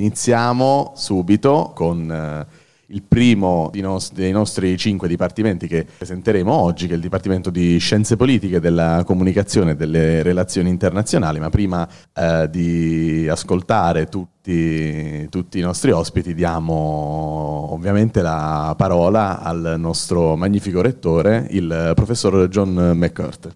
[0.00, 2.46] Iniziamo subito con eh,
[2.86, 8.16] il primo dei nostri cinque dipartimenti che presenteremo oggi, che è il Dipartimento di Scienze
[8.16, 15.62] Politiche, della Comunicazione e delle Relazioni Internazionali, ma prima eh, di ascoltare tutti, tutti, i
[15.62, 23.54] nostri ospiti diamo ovviamente la parola al nostro magnifico rettore, il professor John McCurt.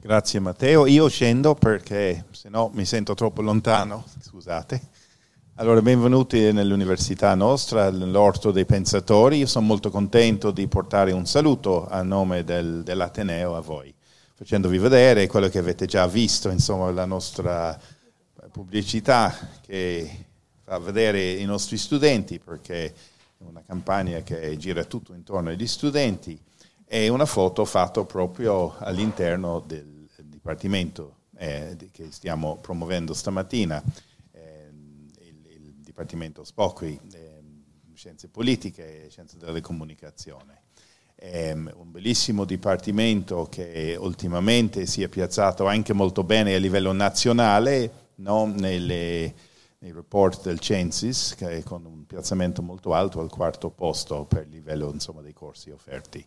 [0.00, 4.91] Grazie Matteo, io scendo perché se no mi sento troppo lontano, scusate.
[5.62, 9.36] Allora, benvenuti nell'università nostra, nell'Orto dei Pensatori.
[9.36, 13.94] Io sono molto contento di portare un saluto a nome del, dell'Ateneo a voi,
[14.34, 17.78] facendovi vedere quello che avete già visto, insomma, la nostra
[18.50, 19.32] pubblicità
[19.64, 20.24] che
[20.64, 22.92] fa vedere i nostri studenti, perché è
[23.46, 26.36] una campagna che gira tutto intorno agli studenti,
[26.84, 33.80] e una foto fatta proprio all'interno del dipartimento eh, che stiamo promuovendo stamattina
[36.02, 37.42] Dipartimento SPOCRI, eh,
[37.94, 40.62] Scienze Politiche e Scienze della Comunicazione.
[41.14, 48.08] È un bellissimo dipartimento che ultimamente si è piazzato anche molto bene a livello nazionale,
[48.16, 48.46] no?
[48.46, 49.32] Nelle,
[49.78, 54.42] nei report del Censis, che è con un piazzamento molto alto al quarto posto per
[54.42, 56.26] il livello insomma, dei corsi offerti.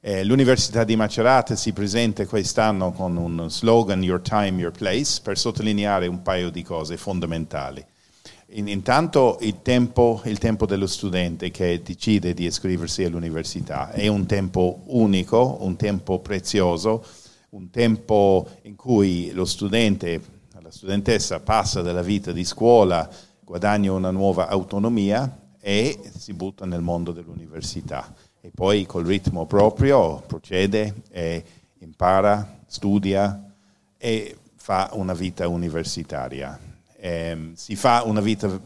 [0.00, 5.38] Eh, L'Università di Macerata si presenta quest'anno con un slogan Your Time, Your Place per
[5.38, 7.82] sottolineare un paio di cose fondamentali.
[8.56, 14.82] Intanto il tempo, il tempo, dello studente che decide di iscriversi all'università è un tempo
[14.86, 17.04] unico, un tempo prezioso,
[17.50, 20.20] un tempo in cui lo studente,
[20.60, 26.80] la studentessa passa dalla vita di scuola, guadagna una nuova autonomia e si butta nel
[26.80, 28.14] mondo dell'università.
[28.40, 31.44] E poi col ritmo proprio procede e
[31.78, 33.52] impara, studia
[33.98, 36.56] e fa una vita universitaria
[37.04, 38.58] eh, si fa una vita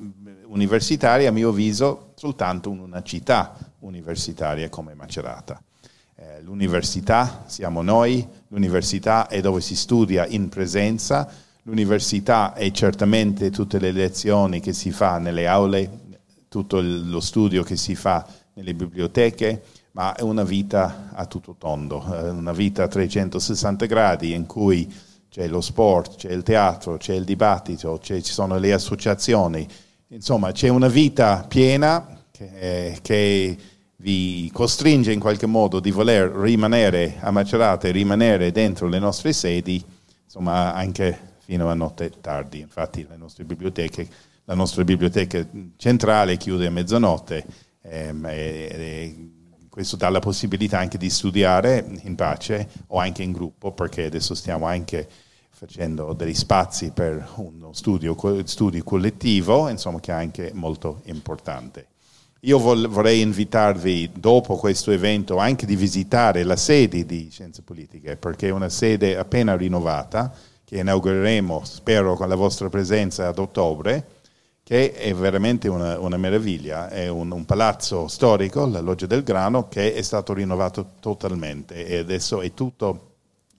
[0.46, 5.60] universitaria, a mio avviso, soltanto in una città universitaria come Macerata.
[6.14, 11.28] Eh, l'università siamo noi, l'università è dove si studia in presenza,
[11.62, 15.90] l'università è certamente tutte le lezioni che si fa nelle aule,
[16.46, 18.24] tutto lo studio che si fa
[18.54, 24.32] nelle biblioteche, ma è una vita a tutto tondo, eh, una vita a 360 gradi
[24.32, 24.88] in cui
[25.38, 29.64] c'è lo sport, c'è il teatro, c'è il dibattito, c'è, ci sono le associazioni,
[30.08, 33.58] insomma c'è una vita piena che, che,
[34.00, 39.32] vi costringe in qualche modo di voler rimanere a Macerata e rimanere dentro le nostre
[39.32, 39.84] sedi,
[40.24, 42.60] insomma anche fino a notte tardi.
[42.60, 44.08] Infatti le nostre biblioteche,
[44.44, 45.44] la nostra biblioteca
[45.76, 47.44] centrale chiude a mezzanotte
[47.82, 49.30] ehm, e, e
[49.68, 54.34] questo dà la possibilità anche di studiare in pace o anche in gruppo, perché adesso
[54.34, 55.08] stiamo anche
[55.58, 61.86] facendo degli spazi per uno studio, studio collettivo, insomma, che è anche molto importante.
[62.42, 68.46] Io vorrei invitarvi dopo questo evento anche di visitare la sede di Scienze Politiche, perché
[68.46, 70.32] è una sede appena rinnovata,
[70.64, 74.06] che inaugureremo, spero, con la vostra presenza ad ottobre
[74.62, 76.88] che è veramente una, una meraviglia.
[76.88, 81.96] È un, un, palazzo storico, la Loggia del Grano, che è stato rinnovato totalmente e
[81.96, 83.14] adesso è tutto,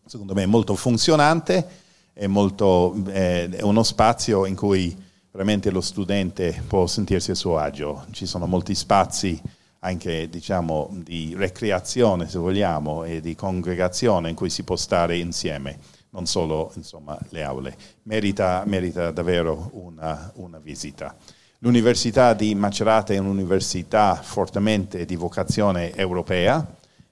[0.05, 1.87] secondo me, molto funzionante,
[2.19, 4.93] è, molto, è uno spazio in cui
[5.31, 8.05] veramente lo studente può sentirsi a suo agio.
[8.11, 9.41] Ci sono molti spazi
[9.79, 15.79] anche diciamo, di recreazione, se vogliamo, e di congregazione in cui si può stare insieme
[16.11, 17.77] non solo insomma, le aule.
[18.03, 21.15] Merita, merita davvero una, una, visita.
[21.59, 26.65] L'Università di Macerata è un'università fortemente di vocazione europea,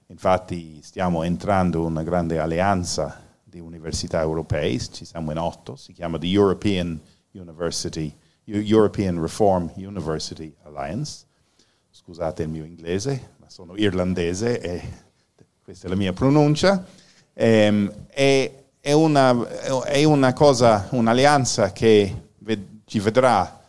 [0.08, 3.27] infatti stiamo entrando in una grande alleanza
[3.58, 7.00] di università europee, ci siamo in otto, si chiama the European
[8.44, 11.26] European Reform University Alliance.
[11.90, 14.82] Scusate il mio inglese, ma sono irlandese e
[15.62, 16.86] questa è la mia pronuncia.
[17.34, 22.30] Ehm, e è una, è una cosa, un'alleanza che
[22.86, 23.60] ci vedrà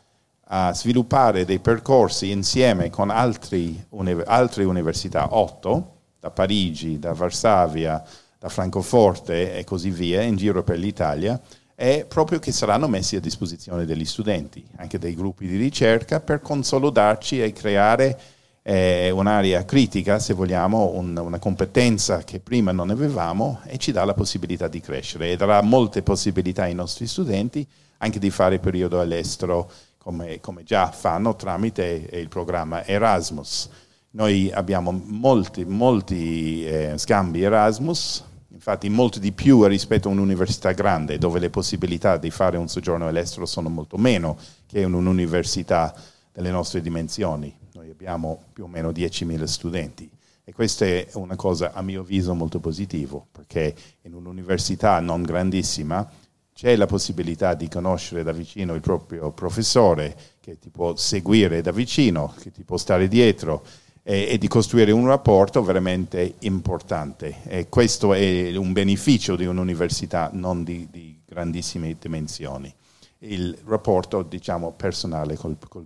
[0.52, 3.86] a sviluppare dei percorsi insieme con altri,
[4.26, 8.02] altre università, otto, da Parigi, da Varsavia,
[8.40, 11.40] da Francoforte e così via, in giro per l'Italia,
[11.76, 16.42] e proprio che saranno messi a disposizione degli studenti, anche dei gruppi di ricerca, per
[16.42, 18.20] consolidarci e creare
[18.62, 24.06] è un'area critica, se vogliamo, un, una competenza che prima non avevamo e ci dà
[24.06, 27.66] la possibilità di crescere e darà molte possibilità ai nostri studenti
[27.98, 33.70] anche di fare periodo all'estero come, come già fanno tramite il programma Erasmus.
[34.12, 41.18] Noi abbiamo molti, molti eh, scambi Erasmus infatti molto di più rispetto a un'università grande
[41.18, 45.94] dove le possibilità di fare un soggiorno all'estero sono molto meno che in un'università
[46.32, 47.56] delle nostre dimensioni.
[47.74, 50.10] Noi abbiamo più o meno 10.000 studenti
[50.44, 56.10] e questa è una cosa a mio avviso molto positiva perché in un'università non grandissima
[56.54, 61.72] c'è la possibilità di conoscere da vicino il proprio professore che ti può seguire da
[61.72, 63.64] vicino, che ti può stare dietro
[64.04, 67.42] e, di costruire un rapporto veramente importante.
[67.44, 72.74] E questo è un beneficio di un'università non di, di grandissime dimensioni.
[73.20, 75.86] Il rapporto diciamo, personale col, col,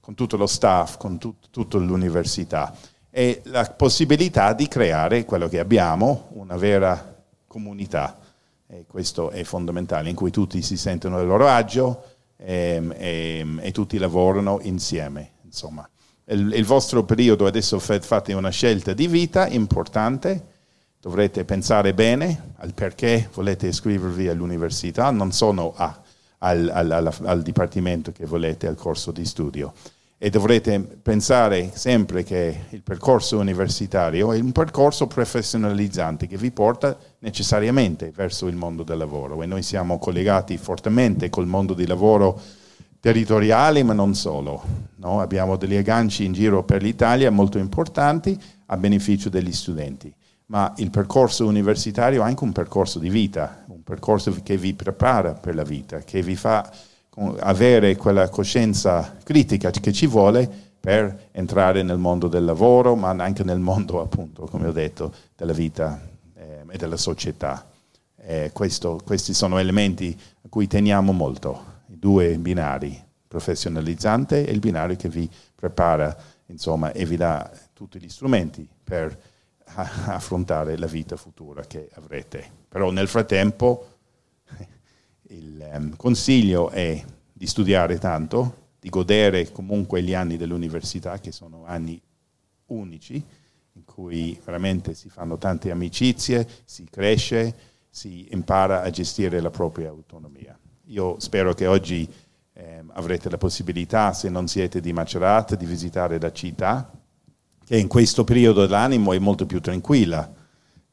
[0.00, 2.76] con tutto lo staff, con tut, tutta l'università
[3.10, 8.18] e la possibilità di creare quello che abbiamo, una vera comunità.
[8.68, 12.02] E questo è fondamentale, in cui tutti si sentono a loro agio
[12.36, 15.30] e, ehm, e, ehm, e tutti lavorano insieme.
[15.44, 15.88] Insomma
[16.28, 20.54] il, il vostro periodo, adesso fate una scelta di vita importante,
[21.00, 26.00] dovrete pensare bene al perché volete iscrivervi all'università, non solo a,
[26.38, 29.72] al, al, al, al dipartimento che volete, al corso di studio.
[30.18, 36.96] E dovrete pensare sempre che il percorso universitario è un percorso professionalizzante che vi porta
[37.18, 39.42] necessariamente verso il mondo del lavoro.
[39.42, 42.40] E noi siamo collegati fortemente col mondo del lavoro
[43.06, 44.60] territoriali, ma non solo.
[44.96, 45.20] No?
[45.20, 48.36] Abbiamo degli agganci in giro per l'Italia molto importanti
[48.66, 50.12] a beneficio degli studenti.
[50.46, 55.34] Ma il percorso universitario è anche un percorso di vita, un percorso che vi prepara
[55.34, 56.68] per la vita, che vi fa
[57.38, 60.50] avere quella coscienza critica che ci vuole
[60.80, 65.52] per entrare nel mondo del lavoro, ma anche nel mondo, appunto, come ho detto, della
[65.52, 66.00] vita
[66.34, 67.68] eh, e della società.
[68.16, 71.74] Eh, questo, questi sono elementi a cui teniamo molto
[72.06, 76.16] due binari, professionalizzante e il binario che vi prepara
[76.46, 79.20] insomma, e vi dà tutti gli strumenti per
[79.74, 82.48] affrontare la vita futura che avrete.
[82.68, 83.96] Però nel frattempo
[85.30, 91.64] il um, consiglio è di studiare tanto, di godere comunque gli anni dell'università, che sono
[91.66, 92.00] anni
[92.66, 93.14] unici,
[93.72, 97.54] in cui veramente si fanno tante amicizie, si cresce,
[97.90, 100.56] si impara a gestire la propria autonomia.
[100.88, 102.08] Io spero che oggi
[102.52, 106.90] eh, avrete la possibilità, se non siete di Macerata, di visitare la città,
[107.64, 110.32] che in questo periodo dell'animo è molto più tranquilla,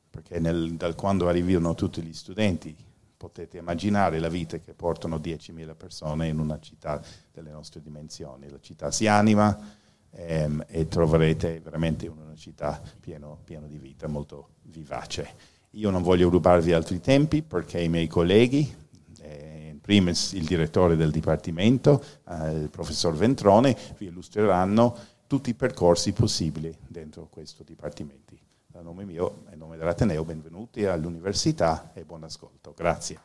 [0.10, 2.76] perché nel, da quando arrivano tutti gli studenti
[3.16, 7.00] potete immaginare la vita che portano 10.000 persone in una città
[7.32, 8.50] delle nostre dimensioni.
[8.50, 9.58] La città si anima
[10.10, 15.52] ehm, e troverete veramente una città piena di vita, molto vivace.
[15.72, 18.82] Io non voglio rubarvi altri tempi perché i miei colleghi
[19.84, 24.96] primis il direttore del Dipartimento, eh, il professor Ventrone, vi illustreranno
[25.28, 28.22] tutti i percorsi possibili dentro questo Dipartimento.
[28.76, 32.74] A nome mio e a nome dell'Ateneo, benvenuti all'Università e buon ascolto.
[32.76, 33.20] Grazie.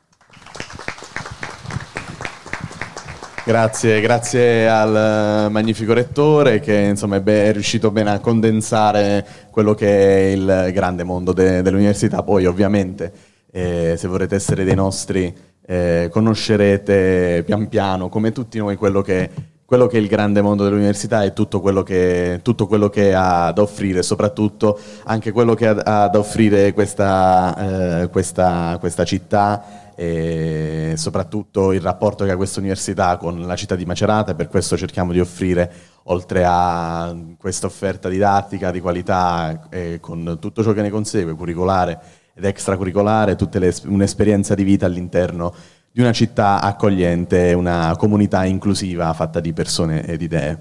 [3.45, 9.27] Grazie, grazie al eh, magnifico rettore che insomma, è, be- è, riuscito bene a condensare
[9.51, 12.23] quello che è il grande mondo de- dell'università.
[12.23, 13.11] Poi ovviamente
[13.51, 15.35] eh, se vorrete essere dei nostri
[15.71, 19.29] eh, conoscerete pian piano, come tutti noi, quello che,
[19.67, 23.53] quello che, è il grande mondo dell'università e tutto quello che, tutto quello che ha
[23.53, 29.93] da offrire, soprattutto anche quello che ha, ha da offrire questa, eh, questa, questa città
[29.95, 34.49] e soprattutto il rapporto che ha questa università con la città di Macerata e per
[34.49, 35.71] questo cerchiamo di offrire,
[36.05, 42.01] oltre a questa offerta didattica di qualità e con tutto ciò che ne consegue, curricolare
[42.39, 45.53] ed extracurricolare, tutta un'esperienza di vita all'interno
[45.91, 50.59] di una città accogliente, una comunità inclusiva fatta di persone e di idee.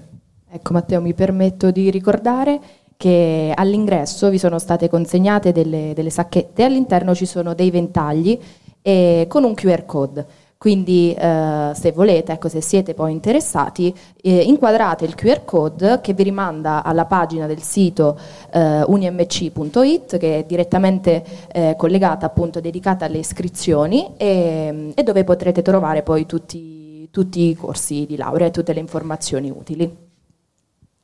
[0.50, 2.58] Ecco Matteo, mi permetto di ricordare
[2.96, 8.36] che all'ingresso vi sono state consegnate delle, delle sacchette, all'interno ci sono dei ventagli
[8.82, 10.26] eh, con un QR code.
[10.58, 16.14] Quindi eh, se volete, ecco, se siete poi interessati, eh, inquadrate il QR code che
[16.14, 18.18] vi rimanda alla pagina del sito
[18.50, 25.62] eh, unimc.it che è direttamente eh, collegata, appunto, dedicata alle iscrizioni e, e dove potrete
[25.62, 29.96] trovare poi tutti, tutti i corsi di laurea e tutte le informazioni utili.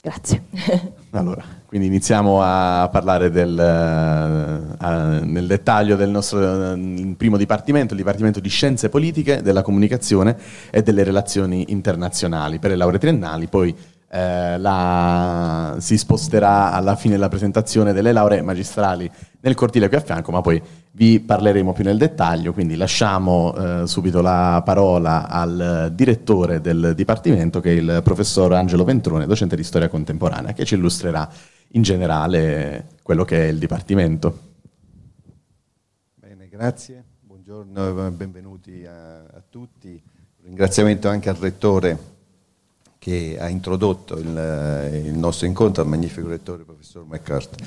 [0.00, 0.42] Grazie.
[1.11, 1.44] Allora,
[1.75, 6.38] quindi iniziamo a parlare del, a, nel dettaglio del nostro
[7.16, 10.37] primo dipartimento, il Dipartimento di Scienze Politiche, della Comunicazione
[10.71, 12.61] e delle Relazioni Internazionali.
[12.61, 13.75] Per le lauree triennali, poi
[14.09, 20.00] eh, la, si sposterà alla fine della presentazione delle lauree magistrali nel cortile qui a
[20.00, 20.62] fianco, ma poi
[20.96, 27.58] vi parleremo più nel dettaglio, quindi lasciamo eh, subito la parola al direttore del Dipartimento,
[27.60, 31.28] che è il professor Angelo Ventrone, docente di storia contemporanea, che ci illustrerà
[31.72, 34.52] in generale quello che è il Dipartimento.
[36.48, 39.88] grazie, buongiorno e benvenuti a, a tutti.
[39.88, 41.98] Un ringraziamento anche al Rettore
[43.04, 47.62] che ha introdotto il, il, nostro incontro, al magnifico rettore professor McCarthy.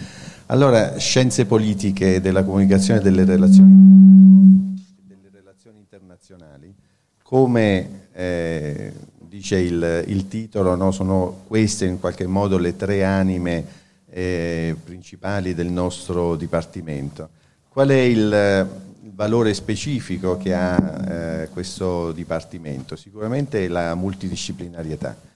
[0.47, 6.73] Allora, scienze politiche della comunicazione e delle relazioni, delle relazioni internazionali,
[7.21, 10.89] come eh, dice il, il titolo, no?
[10.89, 13.63] sono queste in qualche modo le tre anime
[14.09, 17.29] eh, principali del nostro Dipartimento.
[17.69, 18.67] Qual è il,
[19.03, 22.95] il valore specifico che ha eh, questo Dipartimento?
[22.95, 25.26] Sicuramente la multidisciplinarietà.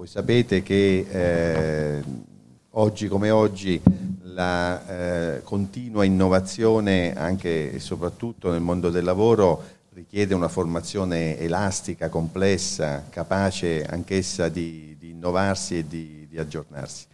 [0.00, 2.02] Voi sapete che eh,
[2.70, 3.78] oggi come oggi
[4.22, 12.08] la eh, continua innovazione anche e soprattutto nel mondo del lavoro richiede una formazione elastica,
[12.08, 17.04] complessa, capace anch'essa di, di innovarsi e di, di aggiornarsi.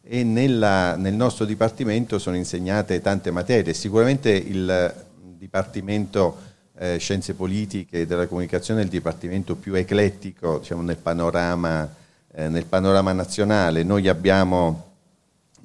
[0.00, 4.94] E nella, nel nostro Dipartimento sono insegnate tante materie, sicuramente il
[5.36, 6.36] Dipartimento
[6.78, 12.04] eh, Scienze Politiche della Comunicazione è il Dipartimento più eclettico diciamo, nel, panorama,
[12.36, 13.82] eh, nel panorama nazionale.
[13.82, 14.84] Noi abbiamo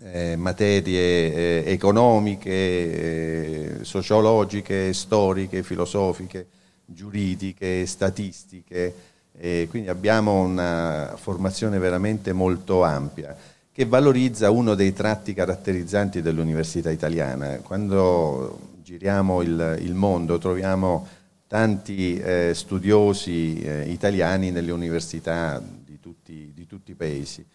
[0.03, 6.47] eh, materie eh, economiche, eh, sociologiche, storiche, filosofiche,
[6.85, 8.93] giuridiche, statistiche,
[9.37, 13.35] eh, quindi abbiamo una formazione veramente molto ampia
[13.73, 17.59] che valorizza uno dei tratti caratterizzanti dell'università italiana.
[17.63, 21.07] Quando giriamo il, il mondo troviamo
[21.47, 25.61] tanti eh, studiosi eh, italiani nelle università
[26.01, 27.45] tutti, di tutti i paesi.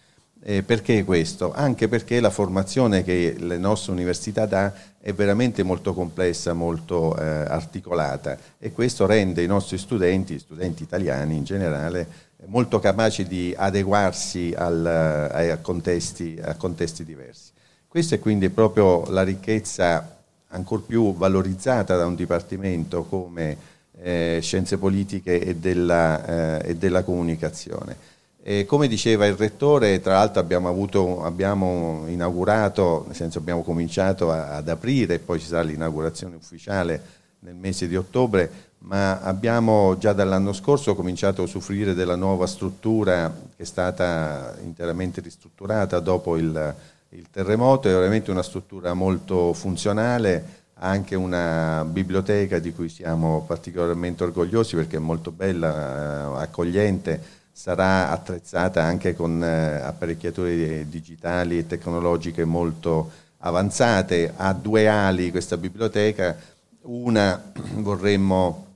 [0.43, 1.53] Eh, perché questo?
[1.53, 7.25] Anche perché la formazione che le nostre università dà è veramente molto complessa, molto eh,
[7.25, 12.07] articolata e questo rende i nostri studenti, studenti italiani in generale,
[12.47, 17.53] molto capaci di adeguarsi al, a, contesti, a contesti diversi.
[17.89, 20.17] Questa è quindi proprio la ricchezza
[20.49, 23.57] ancor più valorizzata da un dipartimento come
[24.03, 28.15] eh, scienze politiche e della, eh, e della comunicazione.
[28.49, 34.31] E come diceva il Rettore, tra l'altro abbiamo, avuto, abbiamo inaugurato, nel senso abbiamo cominciato
[34.31, 37.03] a, ad aprire poi ci sarà l'inaugurazione ufficiale
[37.41, 38.49] nel mese di ottobre,
[38.85, 45.21] ma abbiamo già dall'anno scorso cominciato a usufruire della nuova struttura che è stata interamente
[45.21, 46.75] ristrutturata dopo il,
[47.09, 53.43] il terremoto, è veramente una struttura molto funzionale, ha anche una biblioteca di cui siamo
[53.45, 61.57] particolarmente orgogliosi perché è molto bella, eh, accogliente, sarà attrezzata anche con eh, apparecchiature digitali
[61.57, 64.35] e tecnologiche molto avanzate.
[64.37, 66.37] Ha due ali questa biblioteca,
[66.83, 68.67] una vorremmo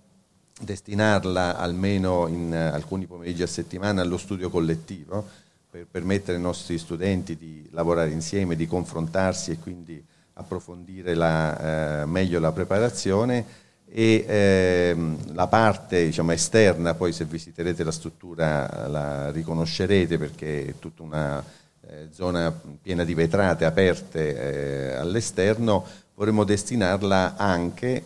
[0.59, 5.29] destinarla almeno in eh, alcuni pomeriggi a settimana allo studio collettivo
[5.71, 10.03] per permettere ai nostri studenti di lavorare insieme, di confrontarsi e quindi
[10.35, 13.45] approfondire la, eh, meglio la preparazione
[13.93, 20.75] e ehm, la parte diciamo, esterna, poi se visiterete la struttura la riconoscerete perché è
[20.79, 21.45] tutta una
[21.89, 28.03] eh, zona piena di vetrate aperte eh, all'esterno, vorremmo destinarla anche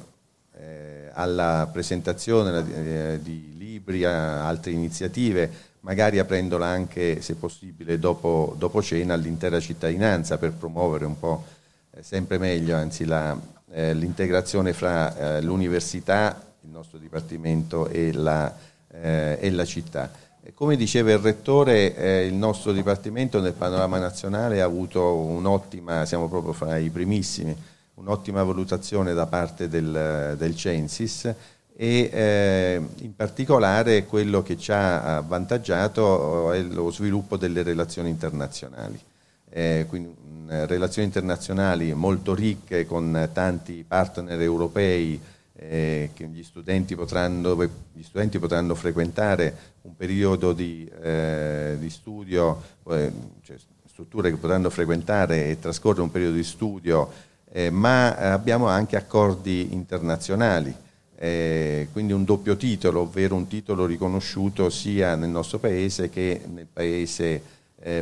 [0.57, 5.51] eh, alla presentazione eh, di libri, a altre iniziative,
[5.81, 11.45] magari aprendola anche, se possibile, dopo, dopo cena all'intera cittadinanza per promuovere un po'
[11.91, 13.39] eh, sempre meglio anzi la,
[13.73, 18.55] eh, l'integrazione fra eh, l'università, il nostro dipartimento e la,
[18.91, 20.11] eh, e la città.
[20.53, 26.29] Come diceva il Rettore, eh, il nostro Dipartimento nel panorama nazionale ha avuto un'ottima, siamo
[26.29, 27.57] proprio fra i primissimi,
[27.95, 31.25] un'ottima valutazione da parte del, del Censis
[31.77, 39.01] e eh, in particolare quello che ci ha avvantaggiato è lo sviluppo delle relazioni internazionali.
[39.57, 40.13] Eh, quindi
[40.49, 45.21] eh, relazioni internazionali molto ricche con tanti partner europei
[45.53, 47.55] eh, che gli studenti, potranno,
[47.93, 53.57] gli studenti, potranno, frequentare un periodo di, eh, di studio, eh, cioè
[53.87, 57.09] strutture che potranno frequentare e trascorrere un periodo di studio,
[57.53, 60.75] eh, ma abbiamo anche accordi internazionali.
[61.17, 66.67] Eh, quindi un doppio titolo, ovvero un titolo riconosciuto sia nel nostro paese che nel
[66.67, 67.54] paese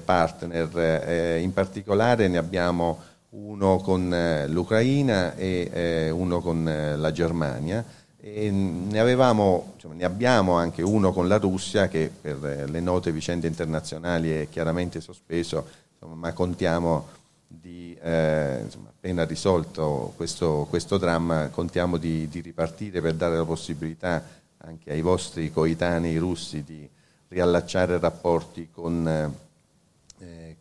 [0.05, 6.97] partner, eh, in particolare ne abbiamo uno con eh, l'Ucraina e eh, uno con eh,
[6.97, 7.85] la Germania.
[8.21, 13.11] E ne, avevamo, cioè, ne abbiamo anche uno con la Russia che per le note
[13.11, 17.09] vicende internazionali è chiaramente sospeso, insomma, ma contiamo
[17.49, 23.45] di, eh, insomma, appena risolto questo, questo, dramma, contiamo di, di, ripartire per dare la
[23.45, 24.23] possibilità
[24.59, 26.89] anche ai vostri coetanei russi di
[27.29, 29.35] riallacciare rapporti con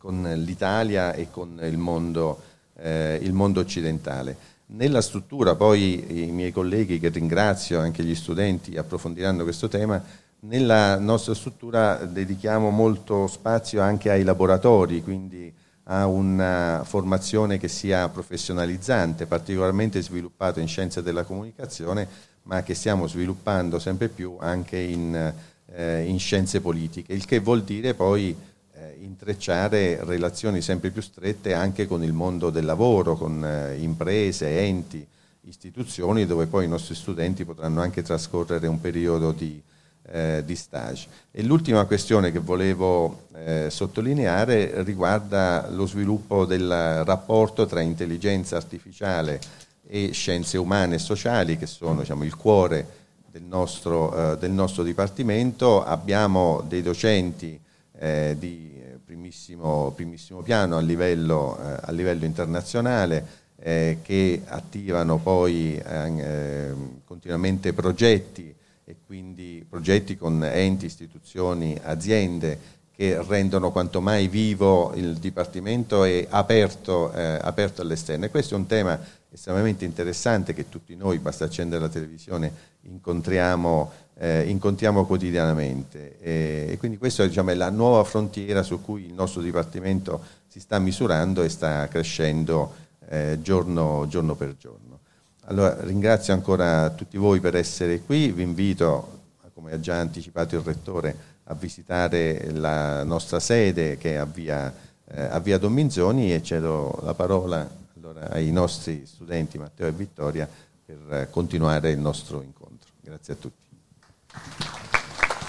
[0.01, 2.41] con l'Italia e con il mondo,
[2.77, 4.49] eh, il mondo occidentale.
[4.73, 10.03] Nella struttura, poi i miei colleghi che ringrazio, anche gli studenti approfondiranno questo tema,
[10.39, 15.53] nella nostra struttura dedichiamo molto spazio anche ai laboratori, quindi
[15.83, 22.07] a una formazione che sia professionalizzante, particolarmente sviluppata in scienze della comunicazione,
[22.43, 25.33] ma che stiamo sviluppando sempre più anche in,
[25.75, 28.35] eh, in scienze politiche, il che vuol dire poi
[28.81, 34.59] eh, intrecciare relazioni sempre più strette anche con il mondo del lavoro, con eh, imprese,
[34.59, 35.05] enti,
[35.41, 39.61] istituzioni, dove poi i nostri studenti potranno anche trascorrere un periodo di,
[40.07, 41.07] eh, di stage.
[41.31, 49.39] E l'ultima questione che volevo eh, sottolineare riguarda lo sviluppo del rapporto tra intelligenza artificiale
[49.87, 52.99] e scienze umane e sociali, che sono diciamo, il cuore
[53.31, 55.83] del nostro, eh, del nostro, dipartimento.
[55.83, 57.59] Abbiamo dei docenti
[58.01, 65.77] eh, di primissimo, primissimo, piano a livello, eh, a livello internazionale eh, che attivano poi
[65.77, 66.73] eh,
[67.05, 68.53] continuamente progetti
[68.83, 76.25] e quindi progetti con enti, istituzioni, aziende che rendono quanto mai vivo il Dipartimento e
[76.27, 78.25] aperto, eh, aperto all'esterno.
[78.25, 83.91] E questo è un tema estremamente interessante che tutti noi, basta accendere la televisione, incontriamo,
[84.21, 86.19] eh, incontriamo quotidianamente.
[86.19, 90.59] E, e, quindi questa diciamo, è la nuova frontiera su cui il nostro Dipartimento si
[90.59, 92.75] sta misurando e sta crescendo
[93.09, 94.99] eh, giorno, giorno per giorno.
[95.45, 99.21] Allora ringrazio ancora tutti voi per essere qui, vi invito,
[99.55, 104.71] come ha già anticipato il Rettore, a visitare la nostra sede che è a via,
[105.05, 110.47] eh, a via Dominzoni e cedo la parola allora, ai nostri studenti Matteo e Vittoria
[110.85, 112.91] per continuare il nostro incontro.
[113.01, 113.70] Grazie a tutti.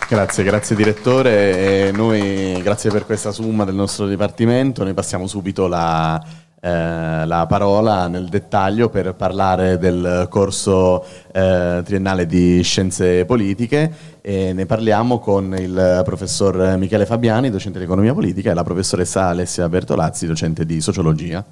[0.09, 1.89] Grazie, grazie direttore.
[1.89, 4.85] E noi, grazie per questa summa del nostro dipartimento.
[4.85, 6.23] Noi passiamo subito la,
[6.61, 14.53] eh, la parola nel dettaglio per parlare del corso eh, triennale di scienze politiche e
[14.53, 19.67] ne parliamo con il professor Michele Fabiani, docente di economia politica, e la professoressa Alessia
[19.69, 21.43] Bertolazzi, docente di sociologia.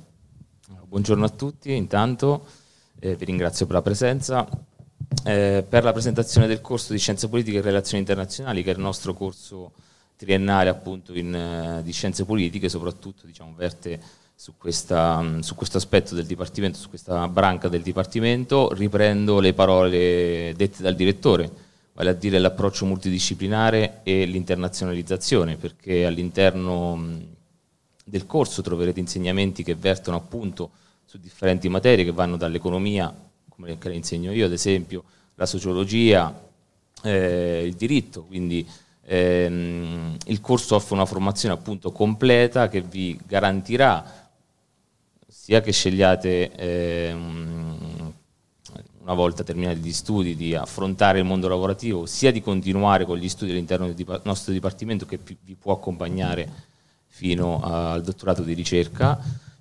[0.87, 2.45] Buongiorno a tutti, intanto
[2.99, 4.47] eh, vi ringrazio per la presenza.
[5.25, 8.81] Eh, per la presentazione del corso di Scienze Politiche e Relazioni Internazionali, che è il
[8.81, 9.73] nostro corso
[10.17, 14.01] triennale appunto in, uh, di Scienze Politiche, soprattutto diciamo, verte
[14.35, 20.55] su, questa, su, questo aspetto del Dipartimento, su questa branca del Dipartimento, riprendo le parole
[20.57, 21.51] dette dal direttore,
[21.93, 27.19] vale a dire l'approccio multidisciplinare e l'internazionalizzazione, perché all'interno
[28.05, 30.71] del corso troverete insegnamenti che vertono appunto
[31.05, 33.15] su differenti materie che vanno dall'economia,
[33.61, 36.49] come le insegno io ad esempio, la sociologia,
[37.03, 38.67] eh, il diritto, quindi
[39.05, 44.29] ehm, il corso offre una formazione appunto completa che vi garantirà
[45.27, 47.13] sia che scegliate eh,
[49.01, 53.29] una volta terminati gli studi di affrontare il mondo lavorativo, sia di continuare con gli
[53.29, 56.69] studi all'interno del nostro dipartimento che vi può accompagnare
[57.07, 59.19] fino al dottorato di ricerca,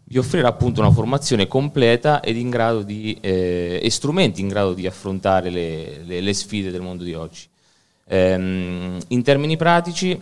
[0.10, 4.74] vi offrirà appunto una formazione completa ed in grado di, eh, e strumenti in grado
[4.74, 7.48] di affrontare le, le, le sfide del mondo di oggi.
[8.08, 10.20] Ehm, in termini pratici,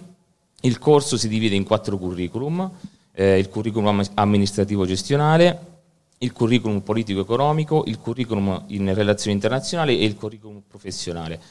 [0.62, 2.72] il corso si divide in quattro curriculum
[3.20, 5.76] eh, il curriculum amministrativo gestionale,
[6.20, 11.42] il curriculum politico-economico, il curriculum in relazioni internazionali e il curriculum professionale.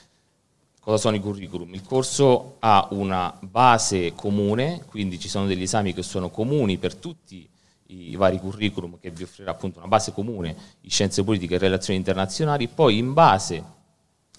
[0.78, 1.74] Cosa sono i curriculum?
[1.74, 6.94] Il corso ha una base comune, quindi ci sono degli esami che sono comuni per
[6.94, 7.48] tutti i
[8.16, 12.68] vari curriculum che vi offrirà appunto una base comune in scienze politiche e relazioni internazionali,
[12.68, 13.62] poi in base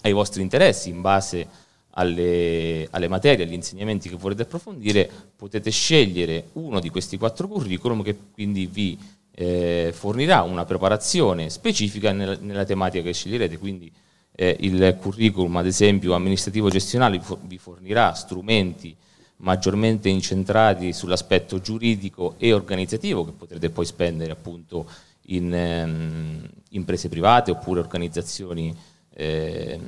[0.02, 1.46] ai vostri interessi, in base
[1.90, 8.02] alle, alle, materie, agli insegnamenti che volete approfondire, potete scegliere uno di questi quattro curriculum
[8.02, 8.98] che quindi vi
[9.34, 13.58] eh, fornirà una preparazione specifica nella, nella, tematica che sceglierete.
[13.58, 13.90] Quindi
[14.32, 18.96] eh, il curriculum, ad esempio, amministrativo gestionale vi fornirà strumenti
[19.38, 24.88] maggiormente incentrati sull'aspetto giuridico e organizzativo che potrete poi spendere appunto
[25.26, 28.74] in ehm, imprese private oppure organizzazioni
[29.14, 29.80] eh,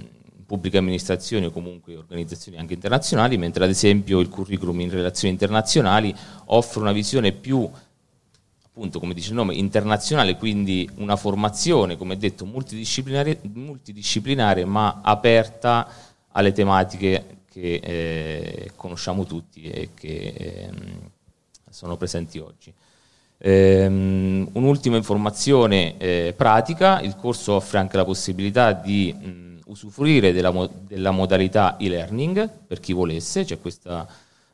[0.46, 6.12] pubbliche amministrazioni o comunque organizzazioni anche internazionali, mentre ad esempio il curriculum in relazioni internazionali
[6.46, 7.68] offre una visione più,
[8.66, 15.88] appunto come dice il nome, internazionale, quindi una formazione, come detto, multidisciplinare, multidisciplinare ma aperta
[16.32, 20.70] alle tematiche che eh, conosciamo tutti e che eh,
[21.68, 22.72] sono presenti oggi.
[23.42, 30.68] Um, un'ultima informazione eh, pratica, il corso offre anche la possibilità di mh, usufruire della,
[30.86, 34.06] della modalità e-learning per chi volesse, c'è questa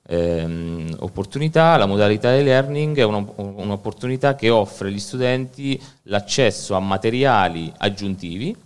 [0.06, 1.76] ehm, opportunità.
[1.76, 8.56] La modalità e-learning è un'opportunità che offre agli studenti l'accesso a materiali aggiuntivi,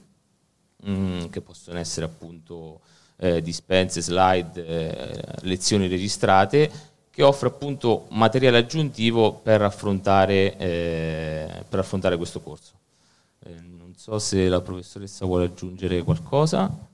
[0.82, 2.80] mh, che possono essere appunto
[3.20, 6.70] eh, dispense, slide, eh, lezioni registrate,
[7.10, 12.72] che offre appunto materiale aggiuntivo per affrontare, eh, per affrontare questo corso.
[13.44, 16.88] Eh, non so se la professoressa vuole aggiungere qualcosa.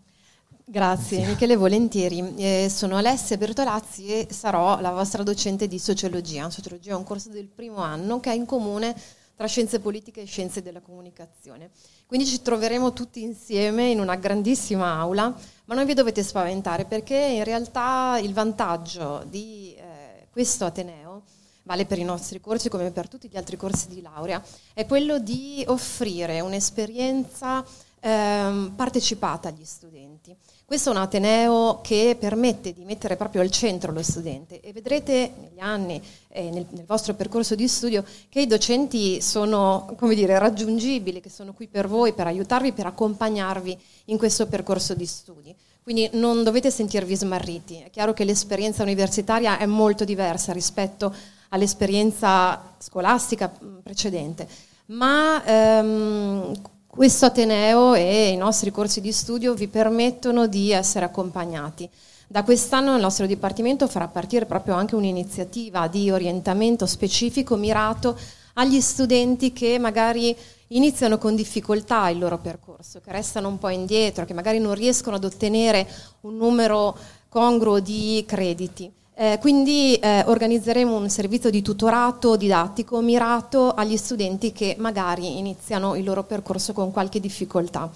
[0.69, 2.35] Grazie Michele, volentieri.
[2.39, 6.51] Eh, sono Alessia Bertolazzi e sarò la vostra docente di sociologia.
[6.51, 8.97] Sociologia è un corso del primo anno che è in comune
[9.37, 11.71] tra scienze politiche e scienze della comunicazione.
[12.07, 15.33] Quindi ci troveremo tutti insieme in una grandissima aula,
[15.67, 21.23] ma non vi dovete spaventare perché in realtà il vantaggio di eh, questo Ateneo
[21.67, 25.19] vale per i nostri corsi come per tutti gli altri corsi di laurea, è quello
[25.19, 27.65] di offrire un'esperienza
[28.01, 30.35] ehm, partecipata agli studenti.
[30.67, 35.33] Questo è un Ateneo che permette di mettere proprio al centro lo studente e vedrete
[35.41, 41.21] negli anni e nel, nel, vostro percorso di studio che i docenti sono dire, raggiungibili,
[41.21, 45.55] che sono qui per voi, per aiutarvi, per accompagnarvi in questo percorso di studi.
[45.85, 47.83] Quindi non dovete sentirvi smarriti.
[47.83, 51.15] È chiaro che l'esperienza universitaria è molto diversa rispetto
[51.51, 54.49] all'esperienza scolastica precedente,
[54.87, 56.61] ma ehm,
[56.97, 61.87] questo Ateneo e i nostri corsi di studio vi permettono di essere accompagnati.
[62.27, 68.19] Da quest'anno il nostro Dipartimento farà partire proprio anche un'iniziativa di orientamento specifico mirato
[68.55, 70.35] agli studenti che magari
[70.69, 75.17] iniziano con difficoltà il loro percorso, che restano un po' indietro, che magari non riescono
[75.17, 75.87] ad ottenere
[76.23, 76.97] un numero
[77.29, 78.91] congruo di crediti.
[79.19, 85.95] Eh, quindi eh, organizzeremo un servizio di tutorato didattico mirato agli studenti che magari iniziano
[85.95, 87.91] il loro percorso con qualche difficoltà.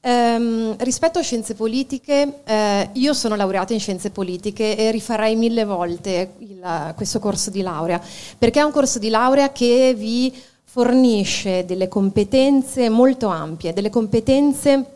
[0.00, 5.64] Um, rispetto a scienze politiche, eh, io sono laureata in scienze politiche e rifarei mille
[5.64, 8.00] volte il, questo corso di laurea,
[8.38, 14.93] perché è un corso di laurea che vi fornisce delle competenze molto ampie, delle competenze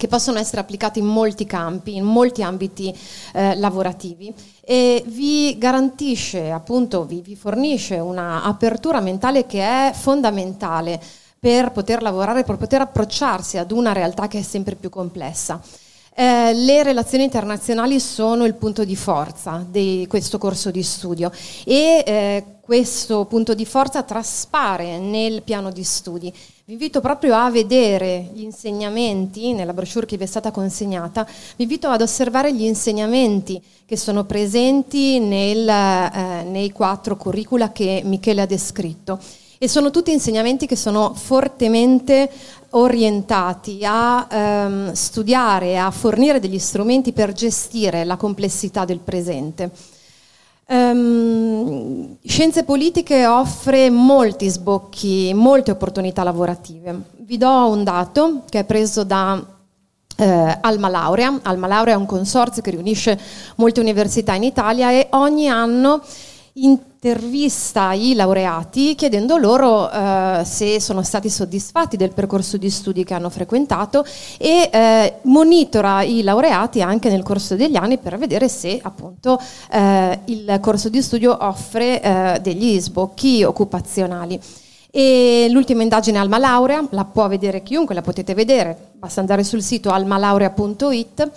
[0.00, 2.96] che possono essere applicate in molti campi, in molti ambiti
[3.34, 4.32] eh, lavorativi
[4.62, 10.98] e vi garantisce, appunto, vi, vi fornisce un'apertura mentale che è fondamentale
[11.38, 15.60] per poter lavorare, per poter approcciarsi ad una realtà che è sempre più complessa.
[16.14, 21.30] Eh, le relazioni internazionali sono il punto di forza di questo corso di studio
[21.64, 26.32] e eh, questo punto di forza traspare nel piano di studi.
[26.66, 31.64] Vi invito proprio a vedere gli insegnamenti, nella brochure che vi è stata consegnata, vi
[31.64, 38.42] invito ad osservare gli insegnamenti che sono presenti nel, eh, nei quattro curricula che Michele
[38.42, 39.18] ha descritto.
[39.58, 42.30] E sono tutti insegnamenti che sono fortemente
[42.70, 49.72] orientati a ehm, studiare, a fornire degli strumenti per gestire la complessità del presente.
[50.72, 56.96] Um, Scienze Politiche offre molti sbocchi, molte opportunità lavorative.
[57.16, 59.44] Vi do un dato che è preso da
[60.16, 61.40] eh, Alma Laurea.
[61.42, 63.18] Alma Laurea è un consorzio che riunisce
[63.56, 66.02] molte università in Italia e ogni anno
[66.62, 73.14] intervista i laureati chiedendo loro eh, se sono stati soddisfatti del percorso di studi che
[73.14, 74.04] hanno frequentato
[74.38, 80.18] e eh, monitora i laureati anche nel corso degli anni per vedere se appunto eh,
[80.26, 84.38] il corso di studio offre eh, degli sbocchi occupazionali.
[84.92, 89.62] E l'ultima indagine Alma Laurea la può vedere chiunque, la potete vedere, basta andare sul
[89.62, 91.30] sito almalaurea.it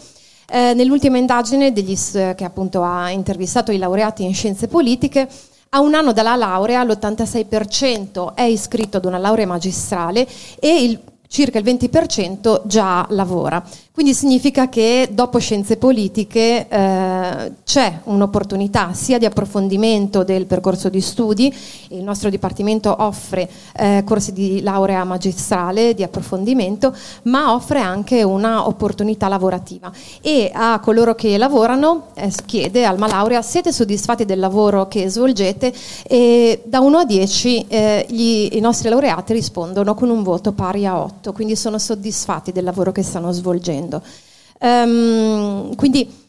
[0.54, 5.28] eh, nell'ultima indagine degli, che appunto ha intervistato i laureati in scienze politiche,
[5.70, 10.28] a un anno dalla laurea l'86% è iscritto ad una laurea magistrale
[10.60, 11.00] e il
[11.34, 13.64] circa il 20% già lavora.
[13.94, 21.00] Quindi significa che dopo scienze politiche eh, c'è un'opportunità sia di approfondimento del percorso di
[21.00, 21.54] studi,
[21.90, 26.92] il nostro Dipartimento offre eh, corsi di laurea magistrale di approfondimento,
[27.26, 29.92] ma offre anche un'opportunità lavorativa.
[30.22, 35.72] E a coloro che lavorano eh, chiede Alma Laurea siete soddisfatti del lavoro che svolgete?
[36.08, 40.88] E da 1 a 10 eh, gli, i nostri laureati rispondono con un voto pari
[40.88, 44.02] a 8, quindi sono soddisfatti del lavoro che stanno svolgendo facendo.
[44.60, 46.22] Um, quindi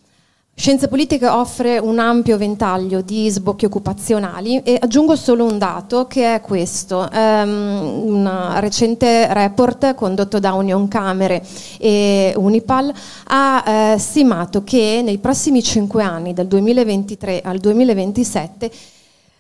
[0.56, 6.34] Scienze Politiche offre un ampio ventaglio di sbocchi occupazionali e aggiungo solo un dato che
[6.34, 7.08] è questo.
[7.12, 11.44] Um, un recente report condotto da Union Camere
[11.78, 12.92] e Unipal
[13.24, 18.70] ha eh, stimato che nei prossimi cinque anni, dal 2023 al 2027,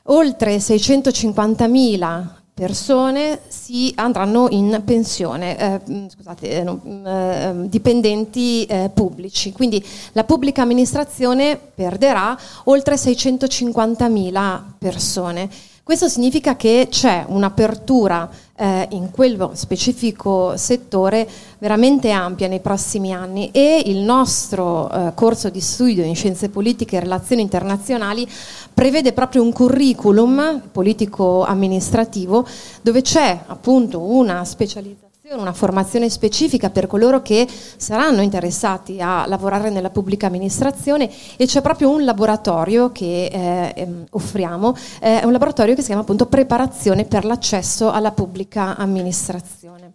[0.04, 8.90] oltre 650.000 persone si andranno in pensione, eh, mm, scusate, eh, mm, eh, dipendenti eh,
[8.94, 9.50] pubblici.
[9.50, 15.50] Quindi la pubblica amministrazione perderà oltre 650.000 persone.
[15.82, 23.50] Questo significa che c'è un'apertura eh, in quel specifico settore veramente ampia nei prossimi anni
[23.50, 28.28] e il nostro eh, corso di studio in scienze politiche e relazioni internazionali
[28.72, 32.46] prevede proprio un curriculum politico-amministrativo
[32.80, 39.70] dove c'è appunto una specializzazione una formazione specifica per coloro che saranno interessati a lavorare
[39.70, 45.32] nella pubblica amministrazione e c'è proprio un laboratorio che eh, ehm, offriamo, eh, è un
[45.32, 49.92] laboratorio che si chiama appunto preparazione per l'accesso alla pubblica amministrazione.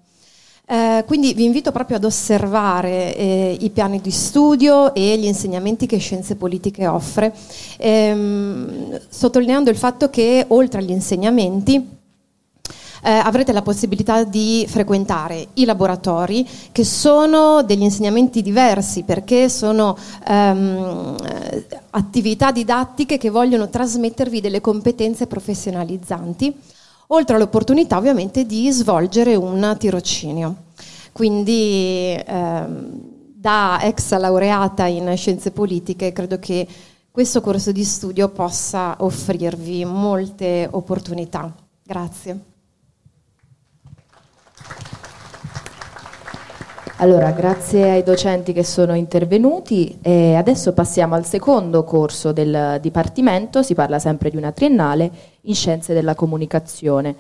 [0.66, 5.86] Eh, quindi vi invito proprio ad osservare eh, i piani di studio e gli insegnamenti
[5.86, 7.32] che Scienze Politiche offre,
[7.78, 11.98] ehm, sottolineando il fatto che oltre agli insegnamenti
[13.04, 19.98] eh, avrete la possibilità di frequentare i laboratori che sono degli insegnamenti diversi perché sono
[20.28, 21.16] ehm,
[21.92, 26.54] attività didattiche che vogliono trasmettervi delle competenze professionalizzanti,
[27.08, 30.56] oltre all'opportunità ovviamente di svolgere un tirocinio.
[31.12, 36.68] Quindi ehm, da ex laureata in scienze politiche credo che
[37.10, 41.54] questo corso di studio possa offrirvi molte opportunità.
[41.84, 42.59] Grazie.
[47.02, 53.64] Allora, grazie ai docenti che sono intervenuti e adesso passiamo al secondo corso del Dipartimento,
[53.64, 55.10] si parla sempre di una triennale
[55.44, 57.16] in Scienze della Comunicazione.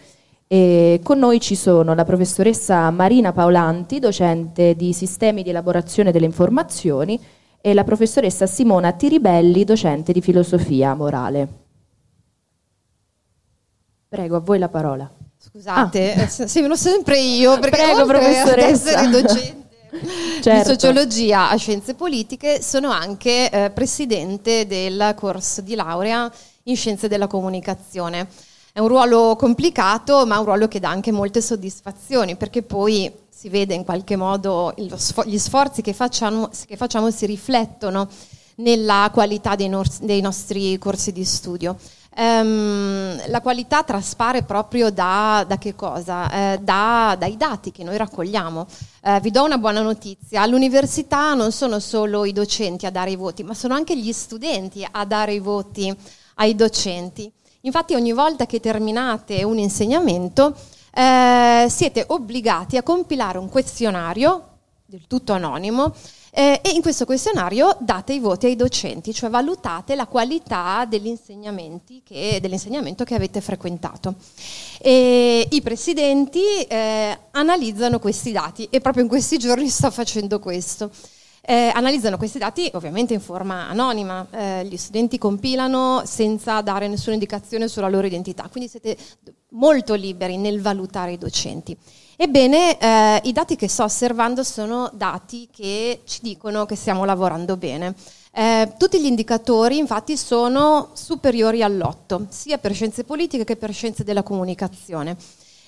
[0.47, 6.25] E con noi ci sono la professoressa Marina Paolanti, docente di Sistemi di elaborazione delle
[6.25, 7.17] informazioni,
[7.61, 11.47] e la professoressa Simona Tiribelli, docente di Filosofia morale.
[14.09, 15.09] Prego, a voi la parola.
[15.37, 16.21] Scusate, ah.
[16.23, 18.89] Eh, semino sempre io perché Prego, professoressa.
[18.89, 19.67] essere docente
[20.41, 20.49] certo.
[20.51, 26.31] di sociologia a scienze politiche, sono anche eh, presidente del corso di laurea
[26.63, 28.27] in scienze della comunicazione.
[28.71, 33.49] È un ruolo complicato, ma un ruolo che dà anche molte soddisfazioni, perché poi si
[33.49, 38.07] vede in qualche modo gli sforzi che facciamo, che facciamo si riflettono
[38.55, 41.77] nella qualità dei, no- dei nostri corsi di studio.
[42.21, 46.29] Um, la qualità traspare proprio da, da che cosa?
[46.29, 48.67] Eh, da, dai dati che noi raccogliamo.
[49.03, 53.15] Eh, vi do una buona notizia, all'università non sono solo i docenti a dare i
[53.15, 55.95] voti, ma sono anche gli studenti a dare i voti
[56.35, 57.31] ai docenti.
[57.61, 60.53] Infatti ogni volta che terminate un insegnamento
[60.93, 65.93] eh, siete obbligati a compilare un questionario del tutto anonimo
[66.39, 72.39] eh, e in questo questionario date i voti ai docenti, cioè valutate la qualità che,
[72.39, 74.15] dell'insegnamento che avete frequentato.
[74.79, 80.89] E I presidenti eh, analizzano questi dati e proprio in questi giorni sto facendo questo.
[81.41, 87.15] Eh, analizzano questi dati ovviamente in forma anonima, eh, gli studenti compilano senza dare nessuna
[87.15, 88.95] indicazione sulla loro identità, quindi siete
[89.49, 91.75] molto liberi nel valutare i docenti.
[92.21, 97.55] Ebbene, eh, i dati che sto osservando sono dati che ci dicono che stiamo lavorando
[97.55, 97.95] bene.
[98.33, 104.03] Eh, tutti gli indicatori infatti sono superiori all'8, sia per scienze politiche che per scienze
[104.03, 105.15] della comunicazione.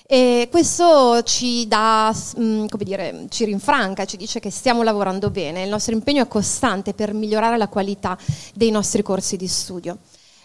[0.06, 5.70] E questo ci dà, mm, dire, ci rinfranca, ci dice che stiamo lavorando bene, il
[5.70, 8.18] nostro impegno è costante per migliorare la qualità
[8.52, 9.96] dei nostri corsi di studio.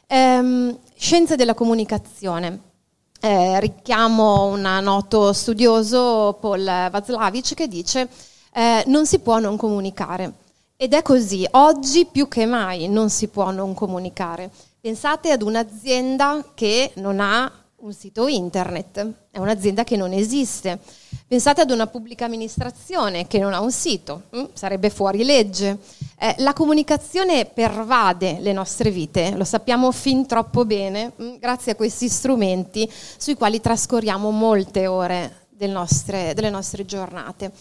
[0.08, 2.76] Ehm, scienze della comunicazione.
[3.20, 8.08] Eh, richiamo un noto studioso, Paul Václavic, che dice
[8.54, 10.34] eh, non si può non comunicare.
[10.76, 14.52] Ed è così, oggi più che mai non si può non comunicare.
[14.80, 20.80] Pensate ad un'azienda che non ha un sito internet, è un'azienda che non esiste.
[21.28, 25.78] Pensate ad una pubblica amministrazione che non ha un sito, mm, sarebbe fuori legge.
[26.18, 31.76] Eh, la comunicazione pervade le nostre vite, lo sappiamo fin troppo bene, mm, grazie a
[31.76, 37.52] questi strumenti sui quali trascorriamo molte ore del nostre, delle nostre giornate.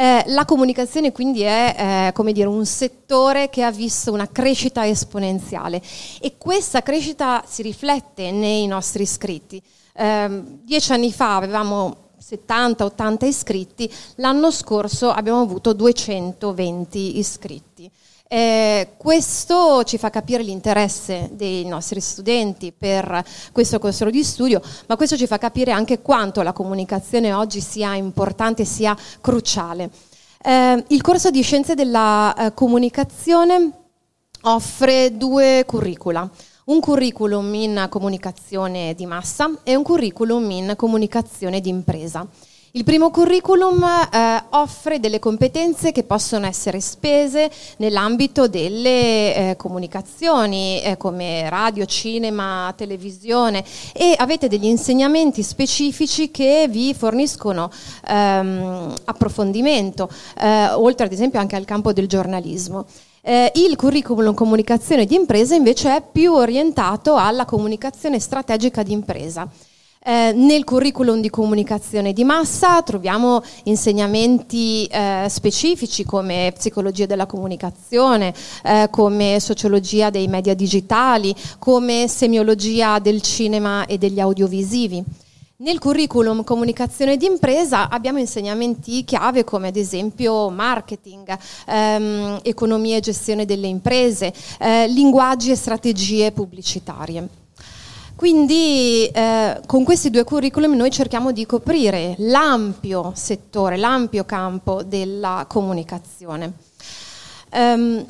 [0.00, 5.82] Eh, la comunicazione quindi è eh, dire, un settore che ha visto una crescita esponenziale
[6.20, 9.60] e questa crescita si riflette nei nostri iscritti.
[9.94, 17.90] Eh, dieci anni fa avevamo 70-80 iscritti, l'anno scorso abbiamo avuto 220 iscritti.
[18.30, 24.96] Eh, questo ci fa capire l'interesse dei nostri studenti per questo corso di studio, ma
[24.96, 29.90] questo ci fa capire anche quanto la comunicazione oggi sia importante, sia cruciale.
[30.42, 33.72] Eh, il corso di scienze della eh, comunicazione
[34.42, 36.28] offre due curricula.
[36.68, 42.26] un curriculum in comunicazione di massa e un curriculum in comunicazione di impresa.
[42.72, 50.82] Il primo curriculum eh, offre delle competenze che possono essere spese nell'ambito delle eh, comunicazioni
[50.82, 57.70] eh, come radio, cinema, televisione e avete degli insegnamenti specifici che vi forniscono
[58.06, 62.84] ehm, approfondimento, eh, oltre ad esempio anche al campo del giornalismo.
[63.22, 69.48] Eh, il curriculum comunicazione di impresa invece è più orientato alla comunicazione strategica di impresa.
[70.08, 78.32] Eh, nel curriculum di comunicazione di massa troviamo insegnamenti eh, specifici come psicologia della comunicazione,
[78.64, 85.04] eh, come sociologia dei media digitali, come semiologia del cinema e degli audiovisivi.
[85.58, 93.00] Nel curriculum comunicazione di impresa abbiamo insegnamenti chiave come ad esempio marketing, ehm, economia e
[93.00, 97.47] gestione delle imprese, eh, linguaggi e strategie pubblicitarie.
[98.18, 105.46] Quindi eh, con questi due curriculum noi cerchiamo di coprire l'ampio settore, l'ampio campo della
[105.48, 106.54] comunicazione.
[107.52, 108.04] Um,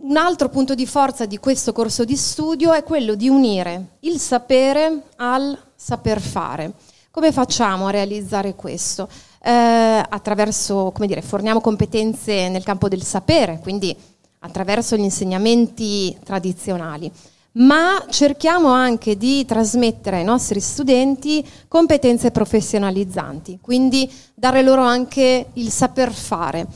[0.00, 4.18] un altro punto di forza di questo corso di studio è quello di unire il
[4.18, 6.72] sapere al saper fare.
[7.10, 9.06] Come facciamo a realizzare questo?
[9.42, 13.94] Eh, attraverso, come dire, forniamo competenze nel campo del sapere, quindi
[14.38, 17.12] attraverso gli insegnamenti tradizionali
[17.52, 25.70] ma cerchiamo anche di trasmettere ai nostri studenti competenze professionalizzanti, quindi dare loro anche il
[25.70, 26.66] saper fare.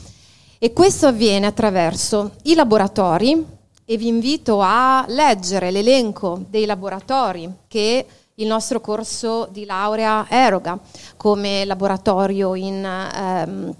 [0.59, 3.45] E questo avviene attraverso i laboratori
[3.85, 10.79] e vi invito a leggere l'elenco dei laboratori che il nostro corso di laurea eroga,
[11.15, 12.83] come laboratorio in...
[12.85, 13.75] Ehm,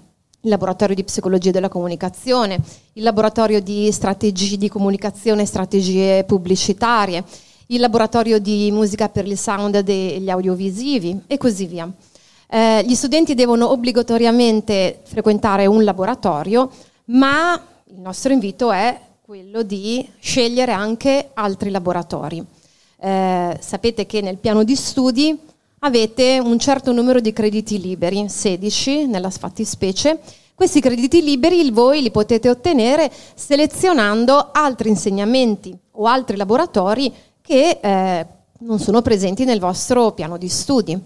[0.48, 2.58] il laboratorio di psicologia della comunicazione,
[2.94, 7.22] il laboratorio di strategie di comunicazione e strategie pubblicitarie,
[7.66, 11.88] il laboratorio di musica per il sound degli audiovisivi e così via.
[12.50, 16.70] Eh, gli studenti devono obbligatoriamente frequentare un laboratorio,
[17.06, 22.42] ma il nostro invito è quello di scegliere anche altri laboratori.
[23.00, 25.38] Eh, sapete che nel piano di studi
[25.80, 30.20] avete un certo numero di crediti liberi, 16 nella fattispecie.
[30.54, 38.26] Questi crediti liberi voi li potete ottenere selezionando altri insegnamenti o altri laboratori che eh,
[38.60, 41.00] non sono presenti nel vostro piano di studi.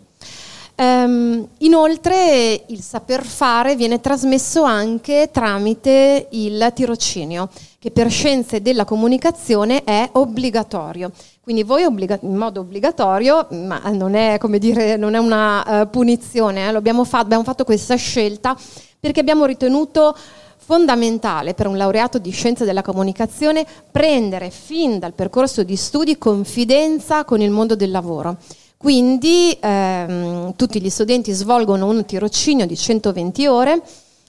[0.74, 8.87] Um, inoltre il saper fare viene trasmesso anche tramite il tirocinio, che per scienze della
[8.87, 11.12] comunicazione è obbligatorio.
[11.42, 16.61] Quindi voi obbliga- in modo obbligatorio, ma non è, dire, non è una uh, punizione,
[16.61, 18.57] eh, abbiamo, fa- abbiamo fatto questa scelta
[19.00, 20.16] perché abbiamo ritenuto
[20.57, 27.24] fondamentale per un laureato di scienze della comunicazione prendere fin dal percorso di studi confidenza
[27.24, 28.37] con il mondo del lavoro.
[28.76, 33.83] Quindi ehm, tutti gli studenti svolgono un tirocinio di 120 ore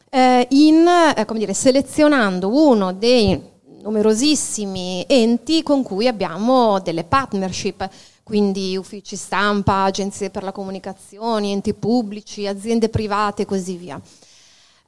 [0.10, 0.84] eh, in,
[1.16, 3.52] eh, dire, selezionando uno dei
[3.84, 7.88] numerosissimi enti con cui abbiamo delle partnership,
[8.24, 14.02] quindi uffici stampa, agenzie per la comunicazione, enti pubblici, aziende private e così via.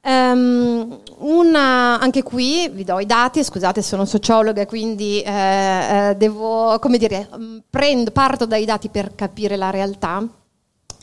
[0.02, 6.78] Um, una, anche qui vi do i dati, scusate sono sociologa quindi eh, eh, devo,
[6.78, 10.24] come dire, mm, prendo, parto dai dati per capire la realtà.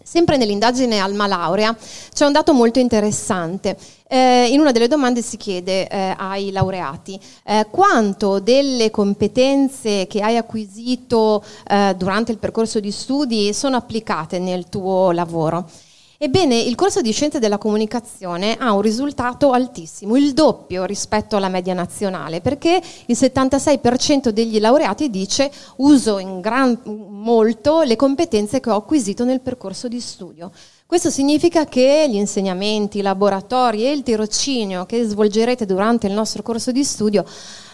[0.04, 1.76] Sempre nell'indagine Alma Laurea
[2.13, 3.78] c'è un dato molto interessante.
[4.08, 10.22] Eh, in una delle domande si chiede eh, ai laureati eh, quanto delle competenze che
[10.22, 15.68] hai acquisito eh, durante il percorso di studi sono applicate nel tuo lavoro.
[16.24, 21.50] Ebbene, il corso di Scienze della Comunicazione ha un risultato altissimo, il doppio rispetto alla
[21.50, 28.70] media nazionale, perché il 76% degli laureati dice uso in gran, molto le competenze che
[28.70, 30.50] ho acquisito nel percorso di studio.
[30.86, 36.42] Questo significa che gli insegnamenti, i laboratori e il tirocinio che svolgerete durante il nostro
[36.42, 37.26] corso di studio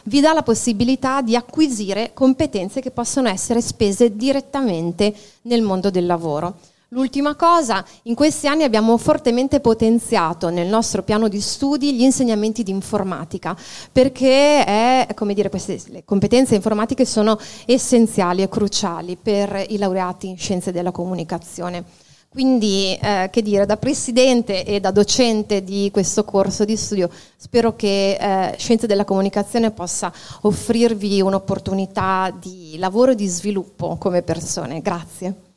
[0.05, 6.07] vi dà la possibilità di acquisire competenze che possono essere spese direttamente nel mondo del
[6.07, 6.55] lavoro.
[6.91, 12.63] L'ultima cosa, in questi anni abbiamo fortemente potenziato nel nostro piano di studi gli insegnamenti
[12.63, 13.55] di informatica,
[13.91, 20.37] perché è, dire, queste, le competenze informatiche sono essenziali e cruciali per i laureati in
[20.39, 21.83] scienze della comunicazione.
[22.27, 27.75] Quindi, eh, che dire, da presidente e da docente di questo corso di studio, spero
[27.75, 30.11] che eh, Scienze della Comunicazione possa
[30.41, 34.81] offrirvi un'opportunità di lavoro e di sviluppo come persone.
[34.81, 35.48] Grazie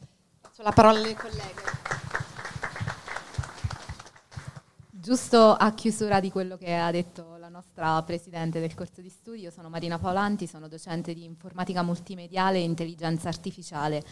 [0.62, 1.60] la parola alle colleghe.
[4.88, 9.50] Giusto a chiusura di quello che ha detto la nostra presidente del corso di studio,
[9.50, 14.04] sono Marina Paolanti, sono docente di informatica multimediale e intelligenza artificiale.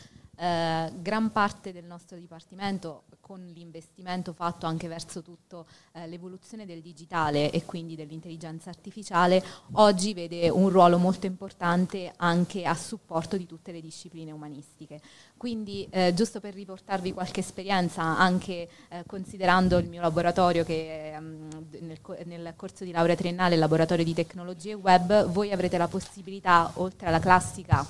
[0.43, 6.80] Eh, gran parte del nostro dipartimento con l'investimento fatto anche verso tutto eh, l'evoluzione del
[6.80, 13.45] digitale e quindi dell'intelligenza artificiale, oggi vede un ruolo molto importante anche a supporto di
[13.45, 15.03] tutte le discipline umanistiche.
[15.36, 21.49] Quindi eh, giusto per riportarvi qualche esperienza, anche eh, considerando il mio laboratorio che um,
[21.80, 26.70] nel, nel, corso di laurea triennale, il laboratorio di tecnologie web, voi avrete la possibilità,
[26.76, 27.86] oltre alla classica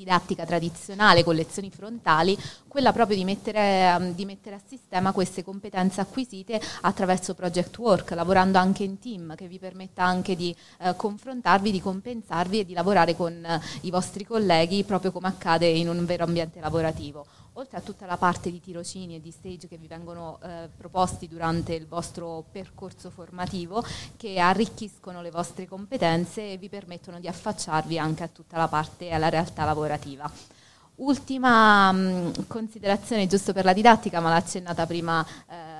[0.00, 2.36] didattica tradizionale con lezioni frontali,
[2.66, 8.10] quella proprio di mettere, um, di mettere, a sistema queste competenze acquisite attraverso project work,
[8.12, 12.72] lavorando anche in team, che vi permetta anche di uh, confrontarvi, di compensarvi e di
[12.72, 17.26] lavorare con uh, i vostri colleghi proprio come accade in un vero ambiente lavorativo
[17.60, 21.28] oltre a tutta la parte di tirocini e di stage che vi vengono eh, proposti
[21.28, 23.84] durante il vostro percorso formativo,
[24.16, 29.10] che arricchiscono le vostre competenze e vi permettono di affacciarvi anche a tutta la parte
[29.10, 30.30] alla realtà lavorativa.
[30.96, 35.24] Ultima mh, considerazione, giusto per la didattica, ma l'ha accennata prima.
[35.48, 35.79] Eh,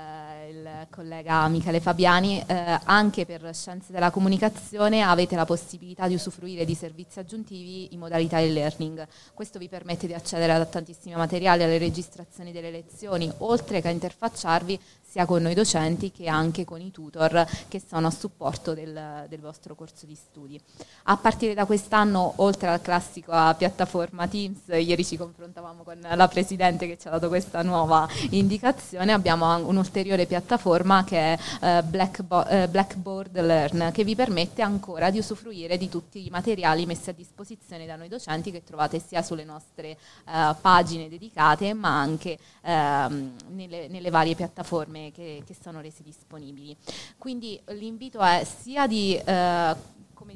[0.89, 6.75] collega Michele Fabiani, eh, anche per Scienze della Comunicazione avete la possibilità di usufruire di
[6.75, 9.07] servizi aggiuntivi in modalità e-learning.
[9.33, 13.91] Questo vi permette di accedere a tantissimi materiali, alle registrazioni delle lezioni, oltre che a
[13.91, 14.79] interfacciarvi
[15.11, 19.41] sia con noi docenti che anche con i tutor che sono a supporto del, del
[19.41, 20.57] vostro corso di studi.
[21.03, 26.87] A partire da quest'anno, oltre alla classica piattaforma Teams, ieri ci confrontavamo con la Presidente
[26.87, 33.37] che ci ha dato questa nuova indicazione, abbiamo un'ulteriore piattaforma che è Blackbo- uh, Blackboard
[33.37, 37.97] Learn, che vi permette ancora di usufruire di tutti i materiali messi a disposizione da
[37.97, 39.97] noi docenti che trovate sia sulle nostre
[40.27, 46.77] uh, pagine dedicate ma anche ehm, nelle, nelle varie piattaforme che, che sono resi disponibili.
[47.17, 49.75] Quindi l'invito è sia di eh,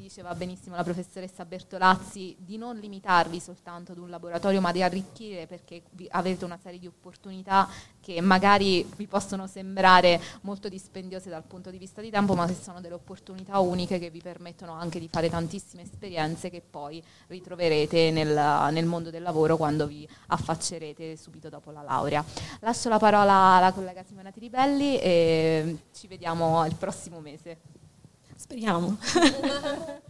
[0.06, 5.48] diceva benissimo la professoressa Bertolazzi, di non limitarvi soltanto ad un laboratorio, ma di arricchire
[5.48, 7.68] perché avete una serie di opportunità
[8.00, 12.54] che magari vi possono sembrare molto dispendiose dal punto di vista di tempo, ma che
[12.54, 18.12] sono delle opportunità uniche che vi permettono anche di fare tantissime esperienze che poi ritroverete
[18.12, 22.24] nel, nel mondo del lavoro quando vi affaccerete subito dopo la laurea.
[22.60, 27.75] Lascio la parola alla collega Simona Tiribelli e ci vediamo il prossimo mese.
[28.36, 28.98] Speriamo.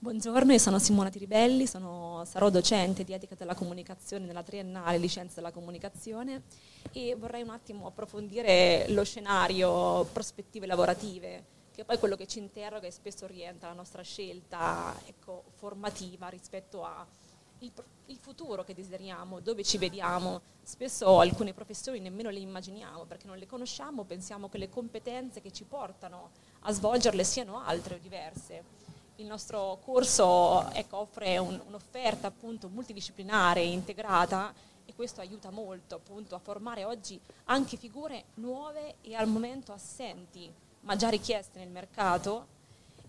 [0.00, 5.34] Buongiorno, io sono Simona Tiribelli, sono, sarò docente di etica della comunicazione nella triennale licenza
[5.34, 6.44] della comunicazione
[6.92, 12.38] e vorrei un attimo approfondire lo scenario prospettive lavorative, che è poi quello che ci
[12.38, 17.06] interroga e spesso orienta la nostra scelta ecco, formativa rispetto a
[17.60, 17.72] il,
[18.06, 20.40] il, futuro che desideriamo, dove ci vediamo.
[20.62, 25.50] Spesso alcune professioni nemmeno le immaginiamo perché non le conosciamo, pensiamo che le competenze che
[25.50, 26.30] ci portano
[26.60, 28.76] a svolgerle siano altre o diverse.
[29.16, 34.54] Il nostro corso ecco, offre un, un'offerta appunto multidisciplinare integrata
[34.84, 40.50] e questo aiuta molto appunto a formare oggi anche figure nuove e al momento assenti,
[40.80, 42.46] ma già richieste nel mercato,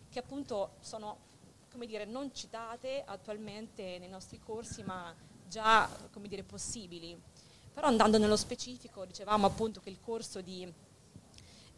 [0.09, 1.27] che appunto sono
[1.71, 5.13] come dire, non citate attualmente nei nostri corsi, ma
[5.47, 7.19] già come dire, possibili.
[7.73, 10.71] Però andando nello specifico, dicevamo appunto che il corso di,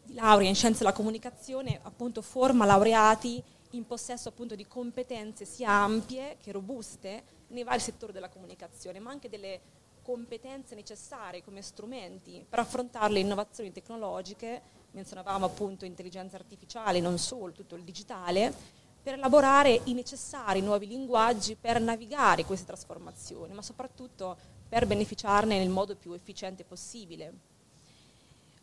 [0.04, 5.70] di laurea in scienze della comunicazione appunto forma laureati in possesso appunto di competenze sia
[5.70, 9.62] ampie che robuste nei vari settori della comunicazione, ma anche delle
[10.02, 14.62] competenze necessarie come strumenti per affrontare le innovazioni tecnologiche,
[14.92, 18.54] menzionavamo appunto intelligenza artificiale, non solo, tutto il digitale,
[19.02, 24.38] per elaborare i necessari nuovi linguaggi per navigare queste trasformazioni, ma soprattutto
[24.70, 27.34] per beneficiarne nel modo più efficiente possibile.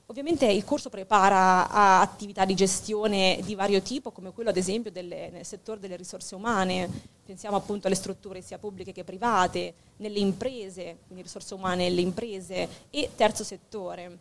[0.07, 4.91] Ovviamente il corso prepara a attività di gestione di vario tipo, come quello ad esempio
[4.91, 6.89] delle, nel settore delle risorse umane,
[7.27, 12.87] pensiamo appunto alle strutture sia pubbliche che private, nelle imprese, quindi risorse umane nelle imprese
[12.89, 14.17] e terzo settore.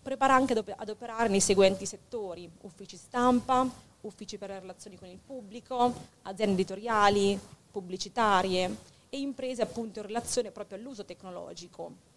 [0.00, 3.68] Prepara anche ad operare nei seguenti settori, uffici stampa,
[4.04, 5.92] uffici per le relazioni con il pubblico,
[6.22, 7.38] aziende editoriali,
[7.70, 8.76] pubblicitarie
[9.10, 12.12] e imprese appunto in relazione proprio all'uso tecnologico.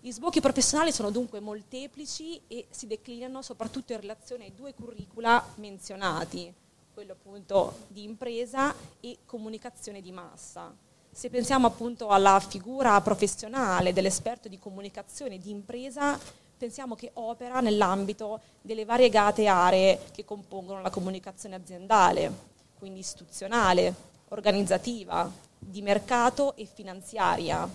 [0.00, 5.42] Gli sbocchi professionali sono dunque molteplici e si declinano soprattutto in relazione ai due curricula
[5.56, 6.52] menzionati,
[6.92, 10.74] quello appunto di impresa e comunicazione di massa.
[11.10, 16.18] Se pensiamo appunto alla figura professionale dell'esperto di comunicazione di impresa,
[16.56, 22.32] pensiamo che opera nell'ambito delle variegate aree che compongono la comunicazione aziendale,
[22.78, 23.94] quindi istituzionale,
[24.28, 27.68] organizzativa, di mercato e finanziaria.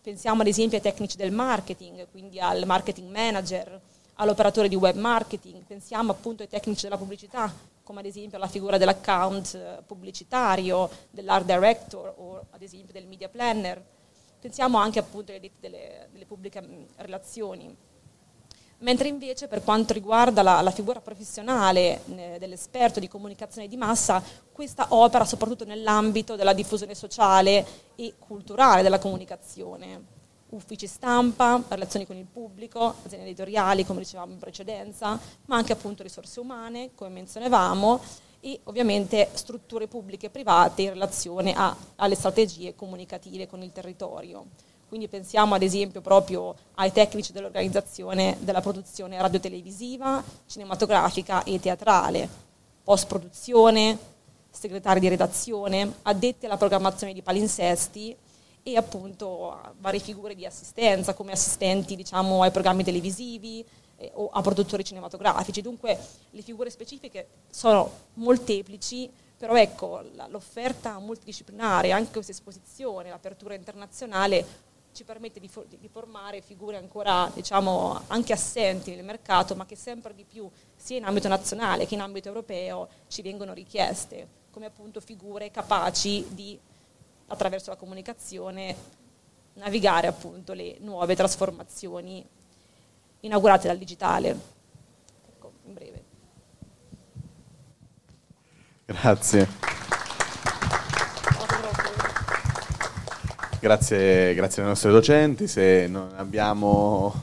[0.00, 3.80] Pensiamo ad esempio ai tecnici del marketing, quindi al marketing manager,
[4.14, 7.52] all'operatore di web marketing, pensiamo appunto ai tecnici della pubblicità,
[7.82, 13.28] come ad esempio la figura dell'account eh, pubblicitario, dell'art director o ad esempio del media
[13.28, 13.82] planner.
[14.40, 17.76] Pensiamo anche appunto alle delle, delle pubbliche mm, relazioni.
[18.82, 24.22] Mentre invece per quanto riguarda la, la figura professionale eh, dell'esperto di comunicazione di massa,
[24.50, 27.64] questa opera soprattutto nell'ambito della diffusione sociale
[27.94, 30.20] e culturale della comunicazione
[30.52, 36.02] uffici stampa, relazioni con il pubblico, aziende editoriali, come dicevamo in precedenza, ma anche appunto
[36.02, 38.00] risorse umane, come menzionavamo,
[38.40, 44.46] e ovviamente strutture pubbliche e private in relazione a, alle strategie comunicative con il territorio.
[44.92, 52.28] Quindi pensiamo ad esempio proprio ai tecnici dell'organizzazione della produzione radiotelevisiva, cinematografica e teatrale,
[52.84, 53.96] post-produzione,
[54.50, 58.14] segretari di redazione, addetti alla programmazione di palinsesti
[58.62, 63.64] e appunto varie figure di assistenza come assistenti diciamo, ai programmi televisivi
[63.96, 65.62] eh, o a produttori cinematografici.
[65.62, 65.98] Dunque
[66.32, 75.04] le figure specifiche sono molteplici, però ecco l'offerta multidisciplinare, anche questa esposizione, l'apertura internazionale ci
[75.04, 80.14] permette di, for- di formare figure ancora diciamo, anche assenti nel mercato, ma che sempre
[80.14, 85.00] di più sia in ambito nazionale che in ambito europeo ci vengono richieste, come appunto
[85.00, 86.58] figure capaci di
[87.26, 88.76] attraverso la comunicazione
[89.54, 92.24] navigare appunto le nuove trasformazioni
[93.20, 94.38] inaugurate dal digitale.
[95.28, 96.04] Ecco, in breve.
[98.84, 99.48] Grazie.
[103.62, 105.46] Grazie, grazie ai nostri docenti.
[105.46, 107.14] Se non abbiamo,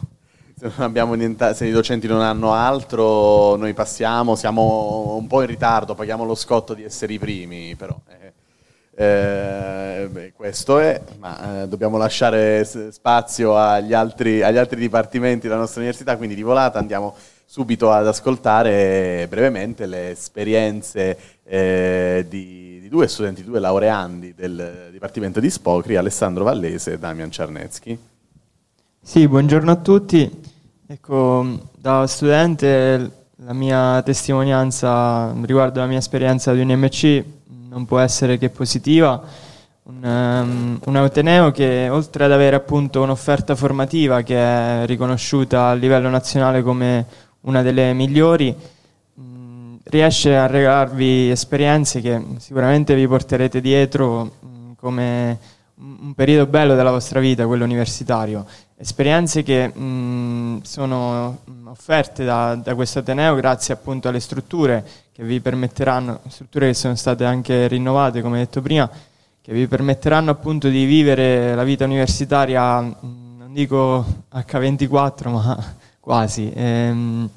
[0.57, 0.71] se,
[1.17, 6.23] niente, se i docenti non hanno altro, noi passiamo, siamo un po' in ritardo, paghiamo
[6.23, 7.93] lo scotto di essere i primi, però.
[8.07, 8.31] Eh.
[9.03, 15.59] Eh, beh, questo è, ma eh, dobbiamo lasciare spazio agli altri, agli altri, dipartimenti della
[15.59, 17.17] nostra università, quindi di volata andiamo
[17.49, 25.39] subito ad ascoltare brevemente le esperienze eh, di, di, due studenti, due laureandi del Dipartimento
[25.39, 27.97] di Spocri, Alessandro Vallese e Damian Ciarnecki.
[29.01, 30.29] Sì, buongiorno a tutti.
[30.85, 37.23] Ecco, da studente la mia testimonianza riguardo la mia esperienza di un MC
[37.67, 39.47] non può essere che positiva.
[39.81, 45.73] Un, um, un Ateneo che oltre ad avere appunto un'offerta formativa che è riconosciuta a
[45.73, 47.07] livello nazionale come
[47.41, 48.55] una delle migliori,
[49.13, 55.39] mh, riesce a regalarvi esperienze che sicuramente vi porterete dietro mh, come
[55.79, 58.45] un periodo bello della vostra vita, quello universitario.
[58.75, 65.39] Esperienze che mh, sono offerte da, da questo Ateneo grazie appunto alle strutture che vi
[65.39, 68.89] permetteranno, strutture che sono state anche rinnovate, come detto prima,
[69.41, 75.75] che vi permetteranno appunto di vivere la vita universitaria, non dico H24, ma
[76.09, 76.51] quasi.
[76.51, 77.29] E, ehm,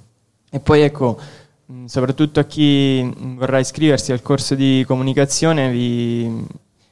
[0.50, 1.18] e poi ecco,
[1.84, 3.06] soprattutto a chi
[3.36, 6.46] vorrà iscriversi al corso di comunicazione, vi,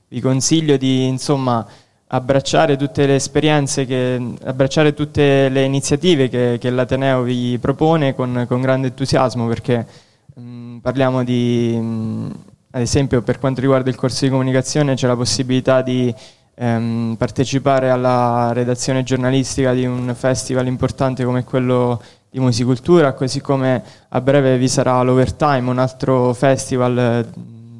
[0.08, 1.66] vi consiglio di insomma
[2.08, 8.44] abbracciare tutte le esperienze, che, abbracciare tutte le iniziative che, che l'Ateneo vi propone con,
[8.46, 9.86] con grande entusiasmo perché
[10.34, 12.30] mh, parliamo di, mh,
[12.72, 16.14] ad esempio per quanto riguarda il corso di comunicazione c'è la possibilità di
[16.60, 22.00] ehm, partecipare alla redazione giornalistica di un festival importante come quello
[22.30, 27.26] di musicultura, così come a breve vi sarà l'Overtime, un altro festival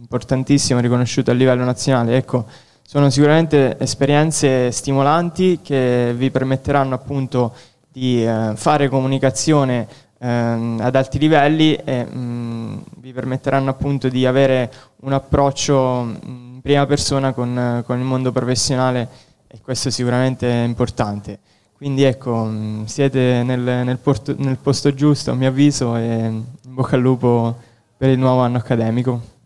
[0.00, 2.16] importantissimo riconosciuto a livello nazionale.
[2.16, 2.46] Ecco,
[2.82, 7.54] sono sicuramente esperienze stimolanti che vi permetteranno appunto
[7.92, 9.86] di eh, fare comunicazione
[10.18, 14.72] eh, ad alti livelli e mh, vi permetteranno appunto di avere
[15.02, 19.08] un approccio mm, in prima persona con, con il mondo professionale
[19.46, 21.38] e questo sicuramente è importante.
[21.74, 26.44] Quindi ecco, mm, siete nel, nel, porto, nel posto giusto a mio avviso e in
[26.68, 27.56] bocca al lupo
[27.96, 29.38] per il nuovo anno accademico.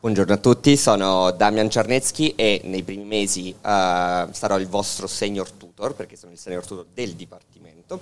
[0.00, 5.50] Buongiorno a tutti, sono Damian Czarnecki e nei primi mesi uh, sarò il vostro senior
[5.50, 7.98] tutor, perché sono il senior tutor del Dipartimento.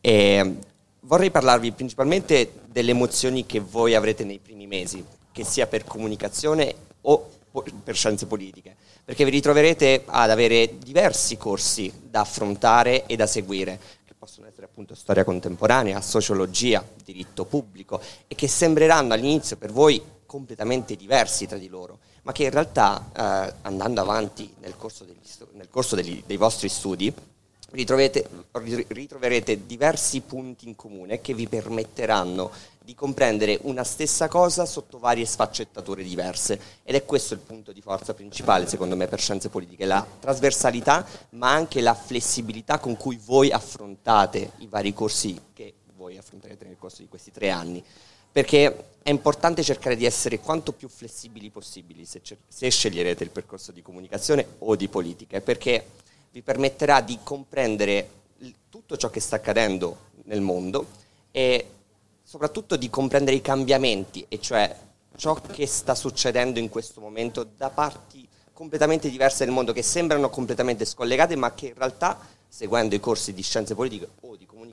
[0.00, 0.58] E
[1.00, 6.74] vorrei parlarvi principalmente delle emozioni che voi avrete nei primi mesi, che sia per comunicazione
[7.02, 7.30] o
[7.82, 13.80] per scienze politiche, perché vi ritroverete ad avere diversi corsi da affrontare e da seguire,
[14.04, 20.00] che possono essere appunto storia contemporanea, sociologia, diritto pubblico, e che sembreranno all'inizio per voi
[20.26, 25.16] completamente diversi tra di loro, ma che in realtà eh, andando avanti nel corso, degli,
[25.52, 27.12] nel corso degli, dei vostri studi
[27.70, 32.50] ritroverete diversi punti in comune che vi permetteranno
[32.88, 36.58] di comprendere una stessa cosa sotto varie sfaccettature diverse.
[36.82, 41.06] Ed è questo il punto di forza principale secondo me per scienze politiche, la trasversalità
[41.30, 46.78] ma anche la flessibilità con cui voi affrontate i vari corsi che voi affronterete nel
[46.78, 47.84] corso di questi tre anni.
[48.30, 53.72] Perché è importante cercare di essere quanto più flessibili possibili se, se sceglierete il percorso
[53.72, 55.40] di comunicazione o di politica.
[55.40, 55.84] Perché
[56.38, 58.10] vi permetterà di comprendere
[58.68, 60.86] tutto ciò che sta accadendo nel mondo
[61.32, 61.66] e
[62.22, 64.72] soprattutto di comprendere i cambiamenti, e cioè
[65.16, 70.30] ciò che sta succedendo in questo momento da parti completamente diverse del mondo, che sembrano
[70.30, 74.08] completamente scollegate, ma che in realtà, seguendo i corsi di scienze politiche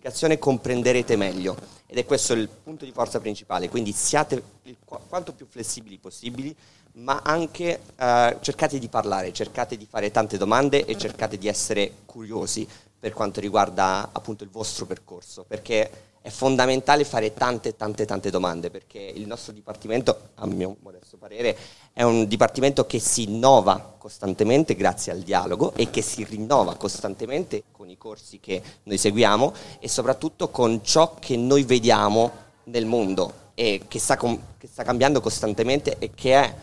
[0.06, 1.58] comunicazione, comprenderete meglio.
[1.88, 6.56] Ed è questo il punto di forza principale, quindi siate il, quanto più flessibili possibili,
[6.94, 11.92] ma anche eh, cercate di parlare, cercate di fare tante domande e cercate di essere
[12.06, 12.68] curiosi
[13.00, 15.90] per quanto riguarda appunto il vostro percorso, perché
[16.26, 21.56] è fondamentale fare tante, tante, tante domande perché il nostro dipartimento, a mio modesto parere,
[21.94, 27.66] è un dipartimento che si innova costantemente grazie al dialogo e che si rinnova costantemente
[27.72, 32.32] con i corsi che noi seguiamo e soprattutto con ciò che noi vediamo
[32.64, 36.56] nel mondo e che sta, com- che sta cambiando costantemente e che è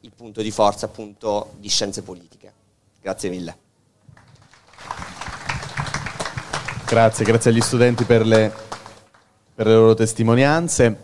[0.00, 2.50] il punto di forza appunto di scienze politiche.
[3.02, 3.58] Grazie mille.
[6.86, 8.68] Grazie, grazie agli studenti per le
[9.60, 10.96] per le loro testimonianze.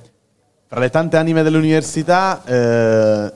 [0.65, 3.33] Fra le tante anime dell'università eh,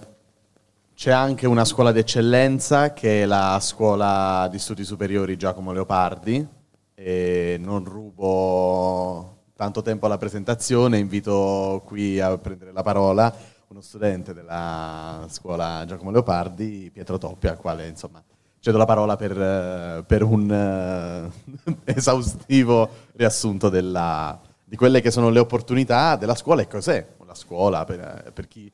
[0.95, 6.47] c'è anche una scuola d'eccellenza che è la scuola di studi superiori Giacomo Leopardi.
[6.95, 13.31] E non rubo tanto tempo alla presentazione, invito qui a prendere la parola
[13.68, 18.25] uno studente della scuola Giacomo Leopardi, Pietro Toppi, al quale insomma
[18.59, 21.31] cedo la parola per, per un
[21.68, 24.39] uh, esaustivo riassunto della,
[24.71, 28.71] di quelle che sono le opportunità della scuola e cos'è la scuola per, per chi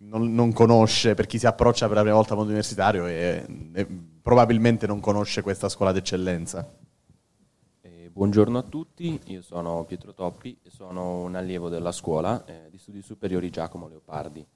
[0.00, 3.46] non, non, conosce, per chi si approccia per la prima volta al mondo universitario e,
[3.72, 3.86] e
[4.20, 6.70] probabilmente non conosce questa scuola d'eccellenza.
[7.80, 12.68] Eh, buongiorno a tutti, io sono Pietro Toppi e sono un allievo della scuola eh,
[12.70, 14.46] di studi superiori Giacomo Leopardi.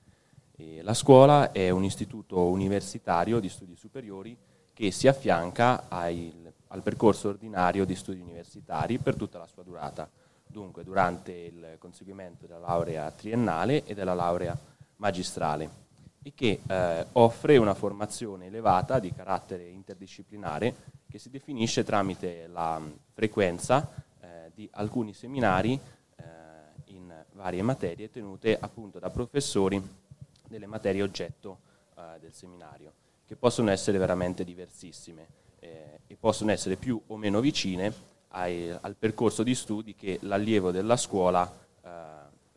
[0.54, 4.36] E la scuola è un istituto universitario di studi superiori
[4.74, 6.34] che si affianca ai,
[6.66, 10.06] al percorso ordinario di studi universitari per tutta la sua durata
[10.52, 14.56] dunque durante il conseguimento della laurea triennale e della laurea
[14.96, 15.80] magistrale
[16.22, 20.74] e che eh, offre una formazione elevata di carattere interdisciplinare
[21.08, 22.80] che si definisce tramite la
[23.12, 26.22] frequenza eh, di alcuni seminari eh,
[26.92, 29.82] in varie materie tenute appunto da professori
[30.46, 31.58] delle materie oggetto
[31.96, 32.92] eh, del seminario,
[33.26, 35.26] che possono essere veramente diversissime
[35.58, 40.70] eh, e possono essere più o meno vicine ai, al percorso di studi che l'allievo
[40.70, 41.50] della scuola
[41.82, 41.90] eh,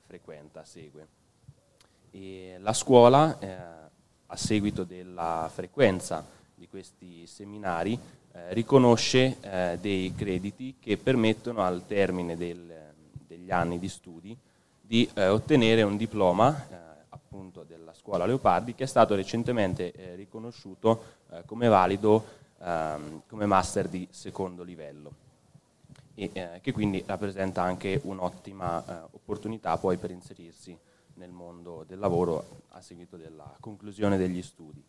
[0.05, 1.07] frequenta, segue.
[2.11, 3.55] E la scuola, eh,
[4.27, 7.99] a seguito della frequenza di questi seminari,
[8.31, 12.93] eh, riconosce eh, dei crediti che permettono al termine del,
[13.25, 14.37] degli anni di studi
[14.81, 16.75] di eh, ottenere un diploma eh,
[17.09, 22.23] appunto della scuola Leopardi che è stato recentemente riconosciuto come valido
[22.61, 25.24] ehm, come master di secondo livello
[26.15, 30.77] e eh, che quindi rappresenta anche un'ottima eh, opportunità poi per inserirsi
[31.15, 34.83] nel mondo del lavoro a seguito della conclusione degli studi.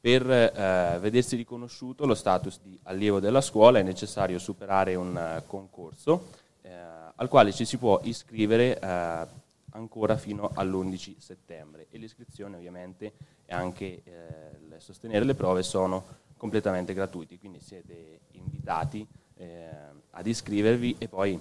[0.00, 5.46] Per eh, vedersi riconosciuto lo status di allievo della scuola è necessario superare un uh,
[5.46, 6.28] concorso
[6.62, 6.70] eh,
[7.14, 9.26] al quale ci si può iscrivere eh,
[9.70, 13.12] ancora fino all'11 settembre e l'iscrizione ovviamente
[13.44, 16.04] e anche eh, sostenere le prove sono
[16.36, 19.06] completamente gratuiti, quindi siete invitati
[19.36, 19.68] eh,
[20.10, 21.38] ad iscrivervi e poi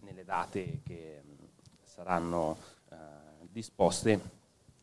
[0.00, 1.22] nelle date che
[1.82, 2.56] saranno
[2.90, 2.96] eh,
[3.50, 4.20] disposte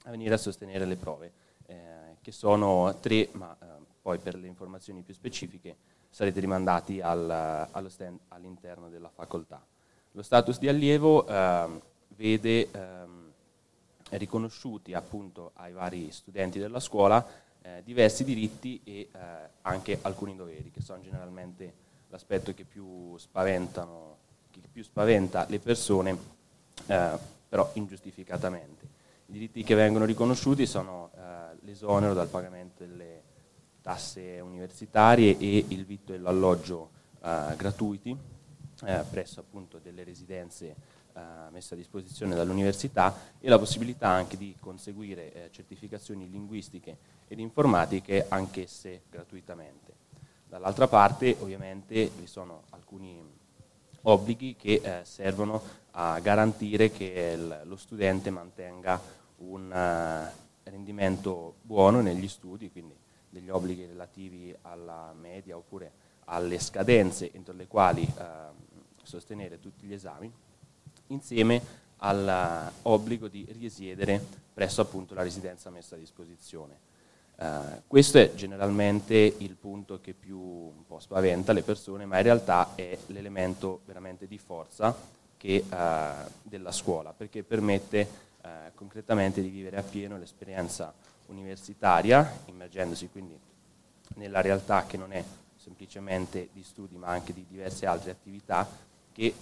[0.05, 1.31] a venire a sostenere le prove,
[1.65, 3.65] eh, che sono tre, ma eh,
[4.01, 5.75] poi per le informazioni più specifiche
[6.09, 9.65] sarete rimandati al, stand, all'interno della facoltà.
[10.11, 13.31] Lo status di allievo ehm, vede ehm,
[14.09, 17.25] riconosciuti appunto ai vari studenti della scuola
[17.61, 19.09] eh, diversi diritti e eh,
[19.61, 21.81] anche alcuni doveri che sono generalmente
[22.13, 26.15] l'aspetto che più, che più spaventa le persone,
[26.85, 27.17] eh,
[27.49, 28.87] però ingiustificatamente.
[29.25, 33.21] I diritti che vengono riconosciuti sono eh, l'esonero dal pagamento delle
[33.81, 36.91] tasse universitarie e il vitto e l'alloggio
[37.23, 38.15] eh, gratuiti
[38.85, 40.75] eh, presso appunto delle residenze
[41.13, 46.95] eh, messe a disposizione dall'università e la possibilità anche di conseguire eh, certificazioni linguistiche
[47.27, 49.92] ed informatiche anch'esse gratuitamente.
[50.53, 53.19] Dall'altra parte ovviamente vi sono alcuni
[54.03, 55.59] obblighi che eh, servono
[55.93, 59.01] a garantire che il, lo studente mantenga
[59.37, 62.93] un uh, rendimento buono negli studi, quindi
[63.31, 65.91] degli obblighi relativi alla media oppure
[66.25, 68.21] alle scadenze entro le quali uh,
[69.01, 70.31] sostenere tutti gli esami,
[71.07, 71.61] insieme
[71.97, 74.23] all'obbligo di risiedere
[74.53, 76.91] presso appunto la residenza messa a disposizione.
[77.35, 82.97] Uh, questo è generalmente il punto che più spaventa le persone, ma in realtà è
[83.07, 84.95] l'elemento veramente di forza
[85.35, 88.07] che, uh, della scuola, perché permette
[88.41, 90.93] uh, concretamente di vivere appieno l'esperienza
[91.27, 93.37] universitaria, immergendosi quindi
[94.15, 95.23] nella realtà che non è
[95.55, 98.67] semplicemente di studi, ma anche di diverse altre attività
[99.11, 99.35] che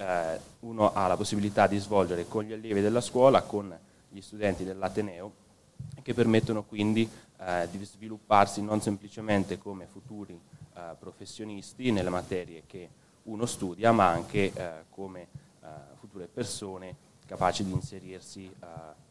[0.60, 3.76] uno ha la possibilità di svolgere con gli allievi della scuola, con
[4.10, 5.32] gli studenti dell'Ateneo,
[6.04, 7.10] che permettono quindi
[7.44, 10.40] eh, di svilupparsi non semplicemente come futuri
[10.74, 12.90] eh, professionisti nelle materie che
[13.24, 15.68] uno studia, ma anche eh, come eh,
[16.00, 19.10] future persone capaci di inserirsi eh,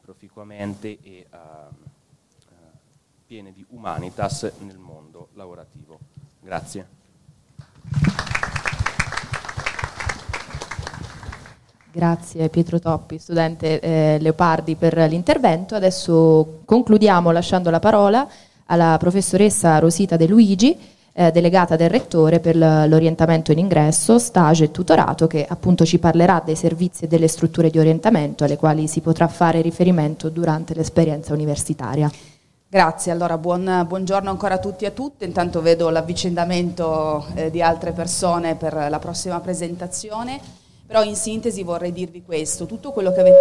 [0.00, 1.26] proficuamente e
[3.26, 6.00] piene di humanitas nel mondo lavorativo.
[6.40, 8.39] Grazie.
[11.92, 15.74] Grazie Pietro Toppi, studente eh, Leopardi, per l'intervento.
[15.74, 18.28] Adesso concludiamo lasciando la parola
[18.66, 20.78] alla professoressa Rosita De Luigi,
[21.12, 26.40] eh, delegata del Rettore per l'orientamento in ingresso, stage e tutorato, che appunto ci parlerà
[26.44, 31.32] dei servizi e delle strutture di orientamento alle quali si potrà fare riferimento durante l'esperienza
[31.32, 32.08] universitaria.
[32.68, 37.60] Grazie, allora buon, buongiorno ancora a tutti e a tutte, intanto vedo l'avvicendamento eh, di
[37.60, 40.59] altre persone per la prossima presentazione.
[40.90, 43.36] Però in sintesi vorrei dirvi questo, tutto quello che avete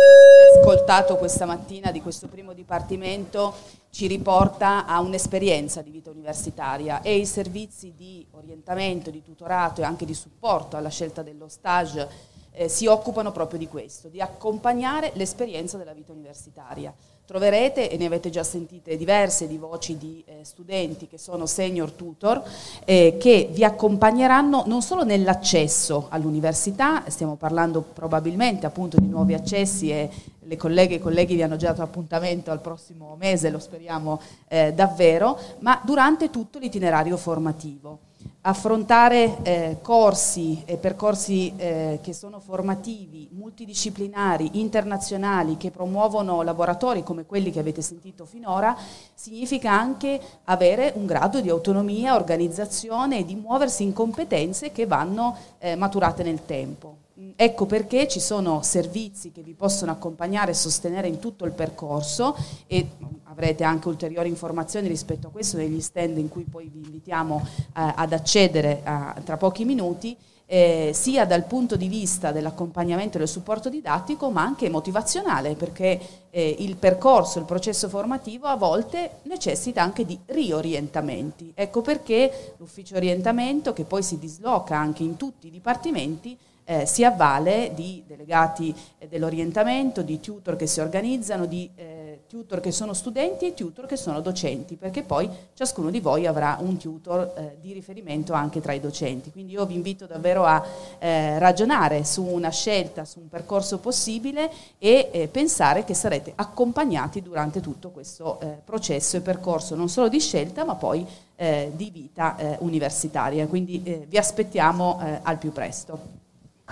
[0.55, 3.55] ascoltato questa mattina di questo primo dipartimento
[3.89, 9.83] ci riporta a un'esperienza di vita universitaria e i servizi di orientamento, di tutorato e
[9.83, 12.07] anche di supporto alla scelta dello stage
[12.51, 16.93] eh, si occupano proprio di questo, di accompagnare l'esperienza della vita universitaria
[17.29, 21.91] troverete, e ne avete già sentite diverse di voci di eh, studenti che sono senior
[21.91, 22.41] tutor,
[22.85, 29.91] eh, che vi accompagneranno non solo nell'accesso all'università, stiamo parlando probabilmente appunto di nuovi accessi
[29.91, 30.09] e
[30.39, 34.19] le colleghe e i colleghi vi hanno già dato appuntamento al prossimo mese, lo speriamo
[34.47, 38.08] eh, davvero, ma durante tutto l'itinerario formativo
[38.41, 47.25] affrontare eh, corsi e percorsi eh, che sono formativi, multidisciplinari, internazionali, che promuovono laboratori come
[47.25, 48.77] quelli che avete sentito finora,
[49.13, 55.35] significa anche avere un grado di autonomia, organizzazione e di muoversi in competenze che vanno
[55.57, 57.07] eh, maturate nel tempo.
[57.35, 62.33] Ecco perché ci sono servizi che vi possono accompagnare e sostenere in tutto il percorso
[62.65, 62.87] e
[63.25, 67.69] avrete anche ulteriori informazioni rispetto a questo negli stand in cui poi vi invitiamo eh,
[67.73, 70.15] ad accedere a, tra pochi minuti,
[70.45, 75.99] eh, sia dal punto di vista dell'accompagnamento e del supporto didattico, ma anche motivazionale, perché
[76.29, 81.51] eh, il percorso, il processo formativo a volte necessita anche di riorientamenti.
[81.53, 86.35] Ecco perché l'ufficio orientamento, che poi si disloca anche in tutti i dipartimenti,
[86.69, 92.59] eh, si avvale di delegati eh, dell'orientamento, di tutor che si organizzano, di eh, tutor
[92.59, 96.77] che sono studenti e tutor che sono docenti, perché poi ciascuno di voi avrà un
[96.77, 99.31] tutor eh, di riferimento anche tra i docenti.
[99.31, 100.63] Quindi io vi invito davvero a
[100.99, 107.23] eh, ragionare su una scelta, su un percorso possibile e eh, pensare che sarete accompagnati
[107.23, 111.05] durante tutto questo processo e percorso, non solo di scelta, ma poi
[111.39, 113.47] di vita universitaria.
[113.47, 116.18] Quindi vi aspettiamo al più presto.